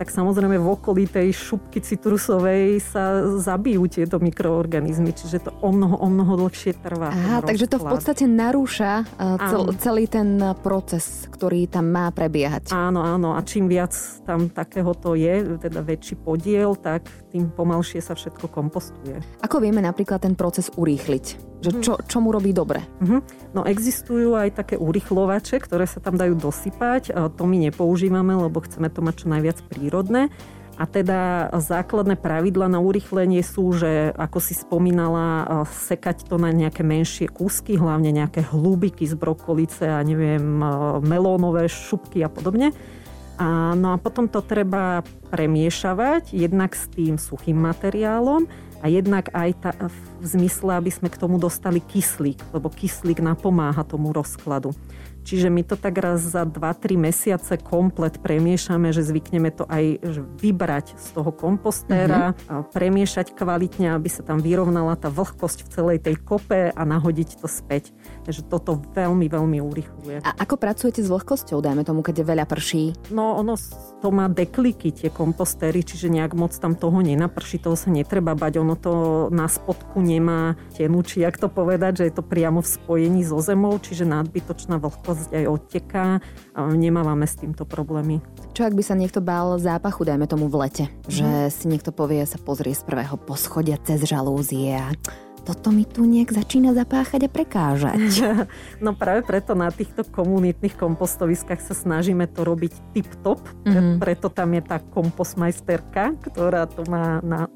tak 0.01 0.09
samozrejme 0.09 0.57
v 0.57 0.65
okolí 0.65 1.05
tej 1.05 1.29
šupky 1.37 1.85
citrusovej 1.85 2.81
sa 2.81 3.21
zabijú 3.37 3.85
tieto 3.85 4.17
mikroorganizmy, 4.17 5.13
čiže 5.13 5.45
to 5.45 5.53
o 5.61 5.69
mnoho, 5.69 6.01
o 6.01 6.09
mnoho 6.09 6.49
dlhšie 6.49 6.73
trvá. 6.81 7.13
Aha, 7.13 7.45
takže 7.45 7.69
to 7.69 7.77
v 7.77 7.93
podstate 7.93 8.25
narúša 8.25 9.05
e, 9.05 9.37
cel, 9.37 9.63
celý 9.77 10.09
ten 10.09 10.41
proces, 10.65 11.29
ktorý 11.29 11.69
tam 11.69 11.93
má 11.93 12.09
prebiehať. 12.09 12.73
Áno, 12.73 13.05
áno. 13.05 13.37
A 13.37 13.45
čím 13.45 13.69
viac 13.69 13.93
tam 14.25 14.49
takéhoto 14.49 15.13
je, 15.13 15.61
teda 15.61 15.85
väčší 15.85 16.17
podiel, 16.17 16.81
tak 16.81 17.05
tým 17.29 17.53
pomalšie 17.53 18.01
sa 18.01 18.17
všetko 18.17 18.49
kompostuje. 18.49 19.21
Ako 19.45 19.61
vieme 19.61 19.85
napríklad 19.85 20.25
ten 20.25 20.33
proces 20.33 20.73
urýchliť? 20.81 21.53
Že 21.61 21.71
čo, 21.85 21.93
čo 22.01 22.25
mu 22.25 22.33
robí 22.33 22.57
dobre? 22.57 22.81
Uh-huh. 23.05 23.21
No 23.53 23.69
existujú 23.69 24.33
aj 24.33 24.65
také 24.65 24.81
urychlovače, 24.81 25.61
ktoré 25.61 25.85
sa 25.85 26.01
tam 26.01 26.17
dajú 26.17 26.33
dosypať. 26.41 27.13
To 27.13 27.43
my 27.45 27.69
nepoužívame, 27.69 28.33
lebo 28.33 28.65
chceme 28.65 28.89
to 28.89 29.05
mať 29.05 29.15
čo 29.21 29.27
najviac 29.29 29.61
prírodné. 29.69 29.90
A 30.81 30.89
teda 30.89 31.53
základné 31.53 32.17
pravidla 32.17 32.65
na 32.65 32.81
urychlenie 32.81 33.45
sú, 33.45 33.77
že 33.77 34.17
ako 34.17 34.41
si 34.41 34.57
spomínala, 34.57 35.45
sekať 35.69 36.25
to 36.25 36.41
na 36.41 36.57
nejaké 36.57 36.81
menšie 36.81 37.29
kúsky, 37.29 37.77
hlavne 37.77 38.09
nejaké 38.09 38.49
hlúbiky 38.49 39.05
z 39.05 39.13
brokolice 39.13 39.85
a 39.85 40.01
neviem, 40.01 40.41
melónové 41.05 41.69
šupky 41.69 42.25
a 42.25 42.33
podobne. 42.33 42.73
A, 43.37 43.77
no 43.77 43.93
a 43.93 44.01
potom 44.01 44.25
to 44.25 44.41
treba 44.41 45.05
premiešavať 45.29 46.33
jednak 46.33 46.73
s 46.73 46.89
tým 46.89 47.21
suchým 47.21 47.61
materiálom 47.61 48.49
a 48.81 48.89
jednak 48.89 49.29
aj 49.37 49.51
tá, 49.61 49.71
v 50.21 50.25
zmysle, 50.25 50.81
aby 50.81 50.89
sme 50.89 51.13
k 51.13 51.21
tomu 51.21 51.37
dostali 51.37 51.85
kyslík, 51.85 52.57
lebo 52.57 52.73
kyslík 52.73 53.21
napomáha 53.21 53.85
tomu 53.85 54.17
rozkladu. 54.17 54.73
Čiže 55.21 55.53
my 55.53 55.63
to 55.63 55.77
tak 55.77 55.97
raz 56.01 56.25
za 56.25 56.49
2-3 56.49 56.97
mesiace 56.97 57.55
komplet 57.61 58.19
premiešame, 58.19 58.91
že 58.91 59.05
zvykneme 59.05 59.53
to 59.53 59.69
aj 59.69 60.01
vybrať 60.41 60.97
z 60.97 61.07
toho 61.15 61.31
kompostéra, 61.31 62.33
mm-hmm. 62.35 62.73
premiešať 62.73 63.37
kvalitne, 63.37 63.95
aby 63.95 64.09
sa 64.09 64.25
tam 64.25 64.41
vyrovnala 64.41 64.97
tá 64.97 65.13
vlhkosť 65.13 65.67
v 65.67 65.69
celej 65.69 65.99
tej 66.03 66.17
kope 66.19 66.73
a 66.73 66.83
nahodiť 66.83 67.45
to 67.45 67.47
späť. 67.47 67.93
Takže 68.25 68.47
toto 68.49 68.81
veľmi, 68.97 69.29
veľmi 69.29 69.59
urychluje. 69.61 70.25
A 70.25 70.31
ako 70.41 70.57
pracujete 70.57 71.05
s 71.05 71.09
vlhkosťou, 71.13 71.61
dajme 71.61 71.85
tomu, 71.85 72.01
keď 72.01 72.23
je 72.23 72.27
veľa 72.27 72.47
prší? 72.49 72.85
No 73.13 73.37
ono 73.37 73.55
to 74.01 74.09
má 74.09 74.33
dekliky 74.33 74.91
tie 74.91 75.13
kompostéry, 75.13 75.85
čiže 75.85 76.09
nejak 76.09 76.33
moc 76.33 76.57
tam 76.57 76.73
toho 76.73 77.05
nenaprší, 77.05 77.61
toho 77.61 77.77
sa 77.77 77.93
netreba 77.93 78.33
bať. 78.33 78.63
Ono 78.63 78.75
to 78.75 78.93
na 79.29 79.45
spodku 79.47 80.01
nemá 80.01 80.57
tenu, 80.73 81.05
či 81.05 81.21
jak 81.21 81.37
to 81.37 81.53
povedať, 81.53 82.01
že 82.01 82.05
je 82.09 82.15
to 82.17 82.25
priamo 82.25 82.65
v 82.65 82.69
spojení 82.69 83.23
so 83.27 83.39
zemou, 83.45 83.77
čiže 83.77 84.09
nadbytočná 84.09 84.81
vlhkosť 84.81 85.10
aj 85.13 85.45
odteká. 85.49 86.19
Nemávame 86.57 87.27
s 87.27 87.39
týmto 87.39 87.65
problémy. 87.65 88.23
Čo 88.57 88.67
ak 88.67 88.75
by 88.75 88.83
sa 88.83 88.99
niekto 88.99 89.23
bál 89.23 89.57
zápachu, 89.59 90.05
dajme 90.07 90.27
tomu 90.27 90.51
v 90.51 90.67
lete? 90.67 90.85
Že 91.07 91.27
mhm. 91.27 91.51
si 91.53 91.65
niekto 91.71 91.91
povie, 91.95 92.23
sa 92.27 92.39
pozrie 92.41 92.75
z 92.75 92.83
prvého 92.85 93.17
poschodia 93.17 93.79
cez 93.81 94.03
žalúzie 94.07 94.77
a 94.77 94.91
toto 95.41 95.73
mi 95.73 95.89
tu 95.89 96.05
nejak 96.05 96.31
začína 96.31 96.77
zapáchať 96.77 97.27
a 97.27 97.31
prekážať. 97.33 98.01
No 98.81 98.97
práve 98.97 99.27
preto 99.27 99.53
na 99.53 99.69
týchto 99.69 100.07
komunitných 100.07 100.73
kompostoviskách 100.77 101.61
sa 101.61 101.75
snažíme 101.77 102.25
to 102.31 102.47
robiť 102.47 102.73
tip-top, 102.97 103.41
mm-hmm. 103.67 104.01
preto 104.01 104.33
tam 104.33 104.57
je 104.57 104.63
tá 104.65 104.81
kompostmajsterka, 104.81 106.17
ktorá 106.25 106.65
to 106.65 106.87
má 106.89 107.21
na, 107.21 107.51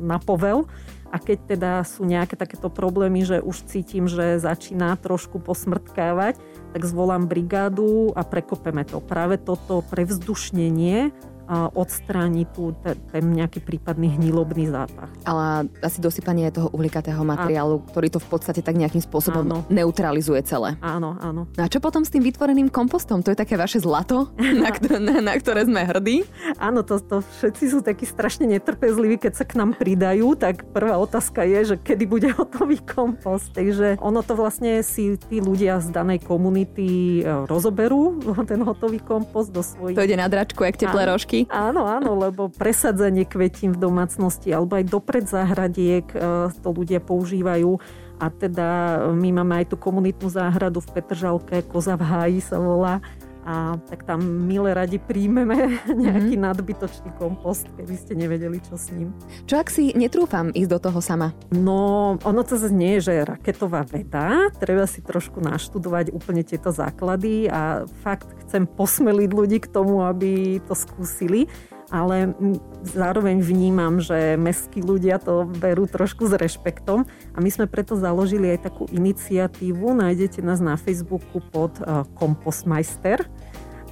na 0.00 0.16
povel. 0.16 0.64
A 1.12 1.20
keď 1.20 1.38
teda 1.46 1.72
sú 1.86 2.02
nejaké 2.08 2.34
takéto 2.34 2.66
problémy, 2.72 3.22
že 3.22 3.38
už 3.44 3.70
cítim, 3.70 4.08
že 4.10 4.40
začína 4.40 4.96
trošku 4.98 5.38
posmrtkávať, 5.38 6.40
tak 6.74 6.82
zvolám 6.90 7.30
brigádu 7.30 8.10
a 8.18 8.26
prekopeme 8.26 8.82
to. 8.82 8.98
Práve 8.98 9.38
toto 9.38 9.86
prevzdušnenie 9.86 11.14
odstrániť 11.50 12.46
tu 12.56 12.72
ten 12.84 13.24
nejaký 13.24 13.60
prípadný 13.60 14.16
hnilobný 14.16 14.72
zápach. 14.72 15.12
Ale 15.28 15.68
asi 15.84 16.00
dosypanie 16.00 16.48
toho 16.48 16.72
uhlikatého 16.72 17.20
materiálu, 17.20 17.84
áno. 17.84 17.86
ktorý 17.92 18.08
to 18.08 18.20
v 18.20 18.28
podstate 18.32 18.60
tak 18.64 18.76
nejakým 18.80 19.04
spôsobom 19.04 19.44
áno. 19.44 19.58
neutralizuje 19.68 20.40
celé. 20.44 20.80
Áno, 20.80 21.16
áno. 21.20 21.44
No 21.52 21.60
a 21.60 21.68
čo 21.68 21.84
potom 21.84 22.02
s 22.02 22.12
tým 22.12 22.24
vytvoreným 22.24 22.72
kompostom? 22.72 23.20
To 23.20 23.32
je 23.32 23.38
také 23.38 23.60
vaše 23.60 23.80
zlato, 23.80 24.32
na, 24.62 24.72
ktoré, 24.72 24.96
na, 25.00 25.20
na 25.20 25.34
ktoré 25.36 25.68
sme 25.68 25.84
hrdí? 25.84 26.24
Áno, 26.56 26.80
to, 26.80 26.96
to 27.00 27.20
všetci 27.40 27.64
sú 27.68 27.78
takí 27.84 28.08
strašne 28.08 28.48
netrpezliví, 28.48 29.20
keď 29.20 29.32
sa 29.36 29.44
k 29.44 29.60
nám 29.60 29.76
pridajú, 29.76 30.36
tak 30.40 30.64
prvá 30.72 30.96
otázka 30.96 31.44
je, 31.44 31.74
že 31.74 31.76
kedy 31.76 32.04
bude 32.08 32.28
hotový 32.38 32.80
kompost. 32.80 33.52
Takže 33.52 34.00
ono 34.00 34.24
to 34.24 34.32
vlastne 34.32 34.80
si 34.80 35.20
tí 35.20 35.44
ľudia 35.44 35.80
z 35.84 35.92
danej 35.92 36.24
komunity 36.24 37.20
e, 37.20 37.44
rozoberú, 37.44 38.16
ten 38.50 38.64
hotový 38.64 39.02
kompost 39.04 39.52
do 39.52 39.60
svojich... 39.60 39.96
To 40.00 40.06
ide 40.06 40.16
na 40.16 40.30
dračku, 40.30 40.64
jak 40.64 40.80
teplé 40.80 41.04
rožky 41.04 41.33
rožky. 41.42 41.50
Áno, 41.50 41.82
áno, 41.90 42.14
lebo 42.14 42.46
presadzanie 42.52 43.26
kvetín 43.26 43.74
v 43.74 43.82
domácnosti 43.82 44.54
alebo 44.54 44.78
aj 44.78 44.84
dopred 44.86 45.24
záhradiek 45.26 46.06
e, 46.14 46.16
to 46.62 46.70
ľudia 46.70 47.02
používajú. 47.02 47.78
A 48.22 48.30
teda 48.30 48.68
my 49.10 49.42
máme 49.42 49.64
aj 49.64 49.74
tú 49.74 49.76
komunitnú 49.76 50.30
záhradu 50.30 50.78
v 50.78 50.92
Petržalke, 50.94 51.66
Koza 51.66 51.98
v 51.98 52.06
háji 52.06 52.40
sa 52.46 52.62
volá 52.62 53.02
a 53.44 53.76
tak 53.86 54.08
tam 54.08 54.24
milé 54.24 54.72
radi 54.72 54.96
príjmeme 54.96 55.76
nejaký 56.04 56.34
mm-hmm. 56.34 56.48
nadbytočný 56.48 57.10
kompost, 57.20 57.68
keby 57.76 57.94
ste 57.94 58.16
nevedeli, 58.16 58.58
čo 58.64 58.80
s 58.80 58.88
ním. 58.90 59.12
Čo 59.44 59.60
ak 59.60 59.68
si 59.68 59.92
netrúfam 59.92 60.48
ísť 60.50 60.70
do 60.72 60.78
toho 60.80 60.98
sama? 61.04 61.36
No, 61.52 62.16
ono 62.24 62.40
to 62.42 62.56
nie 62.72 62.98
je, 62.98 63.12
že 63.12 63.28
raketová 63.28 63.84
veda. 63.84 64.48
Treba 64.56 64.88
si 64.88 65.04
trošku 65.04 65.44
naštudovať 65.44 66.16
úplne 66.16 66.40
tieto 66.40 66.72
základy 66.72 67.46
a 67.52 67.84
fakt 68.00 68.32
chcem 68.48 68.64
posmeliť 68.64 69.30
ľudí 69.30 69.58
k 69.60 69.68
tomu, 69.68 70.00
aby 70.08 70.58
to 70.64 70.72
skúsili 70.72 71.46
ale 71.94 72.34
zároveň 72.82 73.38
vnímam, 73.38 74.02
že 74.02 74.34
mestskí 74.34 74.82
ľudia 74.82 75.22
to 75.22 75.46
berú 75.46 75.86
trošku 75.86 76.26
s 76.26 76.34
rešpektom 76.34 77.06
a 77.06 77.38
my 77.38 77.50
sme 77.54 77.70
preto 77.70 77.94
založili 77.94 78.50
aj 78.50 78.66
takú 78.66 78.90
iniciatívu, 78.90 79.94
nájdete 79.94 80.42
nás 80.42 80.58
na 80.58 80.74
Facebooku 80.74 81.38
pod 81.54 81.78
uh, 81.78 82.02
Kompostmeister 82.18 83.22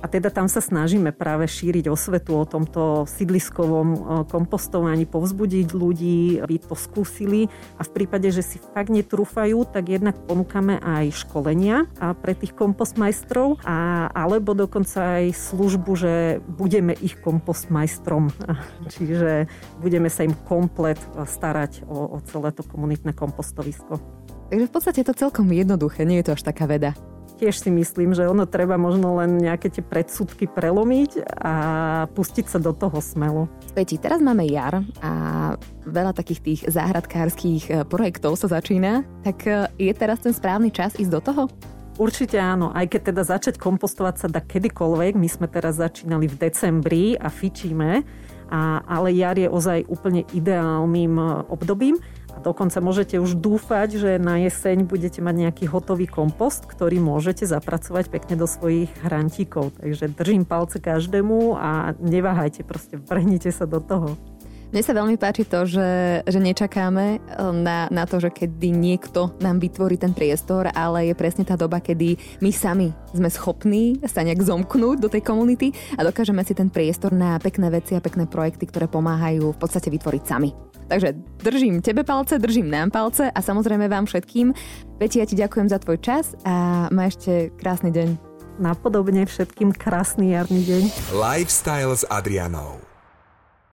A 0.03 0.11
teda 0.11 0.35
tam 0.35 0.51
sa 0.51 0.59
snažíme 0.59 1.15
práve 1.15 1.47
šíriť 1.47 1.87
osvetu 1.87 2.35
o 2.35 2.43
tomto 2.43 3.07
sídliskovom 3.07 3.89
e, 3.95 3.99
kompostovaní, 4.27 5.07
povzbudiť 5.07 5.71
ľudí, 5.71 6.43
aby 6.43 6.59
to 6.59 6.75
skúsili 6.75 7.47
a 7.79 7.87
v 7.87 7.91
prípade, 7.95 8.27
že 8.35 8.43
si 8.43 8.59
fakt 8.59 8.91
netrúfajú, 8.91 9.63
tak 9.71 9.95
jednak 9.95 10.19
ponúkame 10.27 10.83
aj 10.83 11.23
školenia 11.23 11.87
pre 12.19 12.35
tých 12.35 12.51
kompostmajstrov 12.59 13.63
a, 13.63 14.11
alebo 14.11 14.59
dokonca 14.59 15.23
aj 15.23 15.39
službu, 15.39 15.91
že 15.95 16.43
budeme 16.51 16.99
ich 16.99 17.23
kompostmajstrom. 17.23 18.35
Čiže 18.99 19.47
budeme 19.79 20.11
sa 20.11 20.27
im 20.27 20.35
komplet 20.51 20.99
starať 21.15 21.87
o, 21.87 22.19
o 22.19 22.23
celé 22.27 22.51
to 22.51 22.67
komunitné 22.67 23.15
kompostovisko. 23.15 24.03
Takže 24.51 24.67
v 24.67 24.73
podstate 24.75 25.07
je 25.07 25.09
to 25.09 25.17
celkom 25.17 25.47
jednoduché, 25.55 26.03
nie 26.03 26.19
je 26.21 26.27
to 26.27 26.35
až 26.35 26.43
taká 26.43 26.67
veda 26.67 26.99
tiež 27.43 27.59
si 27.59 27.75
myslím, 27.75 28.15
že 28.15 28.31
ono 28.31 28.47
treba 28.47 28.79
možno 28.79 29.19
len 29.19 29.43
nejaké 29.43 29.67
tie 29.67 29.83
predsudky 29.83 30.47
prelomiť 30.47 31.27
a 31.43 31.55
pustiť 32.15 32.47
sa 32.47 32.63
do 32.63 32.71
toho 32.71 33.03
smelo. 33.03 33.51
Peti, 33.75 33.99
teraz 33.99 34.23
máme 34.23 34.47
jar 34.47 34.87
a 35.03 35.13
veľa 35.83 36.15
takých 36.15 36.41
tých 36.47 36.61
záhradkárskych 36.71 37.63
e, 37.67 37.73
projektov 37.83 38.39
sa 38.39 38.47
začína, 38.47 39.03
tak 39.27 39.43
e, 39.51 39.67
je 39.75 39.91
teraz 39.91 40.23
ten 40.23 40.31
správny 40.31 40.71
čas 40.71 40.95
ísť 40.95 41.11
do 41.11 41.19
toho? 41.19 41.43
Určite 41.99 42.39
áno, 42.39 42.71
aj 42.71 42.95
keď 42.95 43.01
teda 43.11 43.23
začať 43.27 43.55
kompostovať 43.59 44.15
sa 44.23 44.27
dá 44.31 44.39
kedykoľvek. 44.39 45.19
My 45.19 45.27
sme 45.27 45.51
teraz 45.51 45.83
začínali 45.83 46.31
v 46.31 46.39
decembri 46.39 47.19
a 47.19 47.27
fičíme, 47.27 48.07
a, 48.53 48.87
ale 48.87 49.19
jar 49.19 49.35
je 49.35 49.51
ozaj 49.51 49.91
úplne 49.91 50.23
ideálnym 50.31 51.19
e, 51.19 51.25
obdobím. 51.51 51.99
A 52.33 52.39
dokonca 52.41 52.81
môžete 52.81 53.21
už 53.21 53.37
dúfať, 53.37 54.01
že 54.01 54.11
na 54.17 54.41
jeseň 54.41 54.89
budete 54.89 55.21
mať 55.21 55.35
nejaký 55.49 55.65
hotový 55.69 56.09
kompost, 56.09 56.65
ktorý 56.65 56.99
môžete 56.99 57.45
zapracovať 57.45 58.09
pekne 58.09 58.41
do 58.41 58.49
svojich 58.49 58.89
hrantíkov. 59.05 59.77
Takže 59.77 60.17
držím 60.17 60.49
palce 60.49 60.81
každému 60.81 61.57
a 61.61 61.93
neváhajte, 62.01 62.65
proste 62.65 62.97
vrhnite 62.97 63.53
sa 63.53 63.69
do 63.69 63.81
toho. 63.81 64.17
Mne 64.73 64.89
sa 64.89 64.97
veľmi 64.97 65.21
páči 65.21 65.45
to, 65.45 65.69
že, 65.69 66.25
že 66.25 66.41
nečakáme 66.41 67.21
eh, 67.21 67.21
na, 67.53 67.93
na 67.93 68.09
to, 68.09 68.17
že 68.17 68.33
kedy 68.33 68.73
niekto 68.73 69.37
nám 69.45 69.61
vytvorí 69.61 70.01
ten 70.01 70.17
priestor, 70.17 70.73
ale 70.73 71.13
je 71.13 71.15
presne 71.15 71.45
tá 71.45 71.61
doba, 71.61 71.85
kedy 71.85 72.17
my 72.41 72.49
sami 72.49 72.89
sme 73.13 73.29
schopní 73.29 74.01
sa 74.09 74.25
nejak 74.25 74.41
zomknúť 74.41 74.97
do 74.97 75.13
tej 75.13 75.21
komunity 75.29 75.77
a 76.01 76.09
dokážeme 76.09 76.41
si 76.41 76.57
ten 76.57 76.73
priestor 76.73 77.13
na 77.13 77.37
pekné 77.37 77.69
veci 77.69 77.93
a 77.93 78.01
pekné 78.01 78.25
projekty, 78.25 78.65
ktoré 78.65 78.89
pomáhajú 78.89 79.53
v 79.53 79.61
podstate 79.61 79.93
vytvoriť 79.93 80.23
sami. 80.25 80.73
Takže 80.93 81.17
držím 81.41 81.81
tebe 81.81 82.05
palce, 82.05 82.37
držím 82.37 82.69
nám 82.69 82.93
palce 82.93 83.31
a 83.33 83.41
samozrejme 83.41 83.89
vám 83.89 84.05
všetkým. 84.05 84.53
Peti, 85.01 85.25
ja 85.25 85.27
ti 85.27 85.41
ďakujem 85.41 85.73
za 85.73 85.81
tvoj 85.81 85.97
čas 86.05 86.37
a 86.45 86.85
má 86.93 87.09
ešte 87.09 87.49
krásny 87.57 87.89
deň. 87.89 88.21
Napodobne 88.61 89.25
všetkým 89.25 89.73
krásny 89.73 90.37
jarný 90.37 90.61
deň. 90.69 90.83
Lifestyle 91.17 91.97
s 91.97 92.05
Adrianou. 92.13 92.82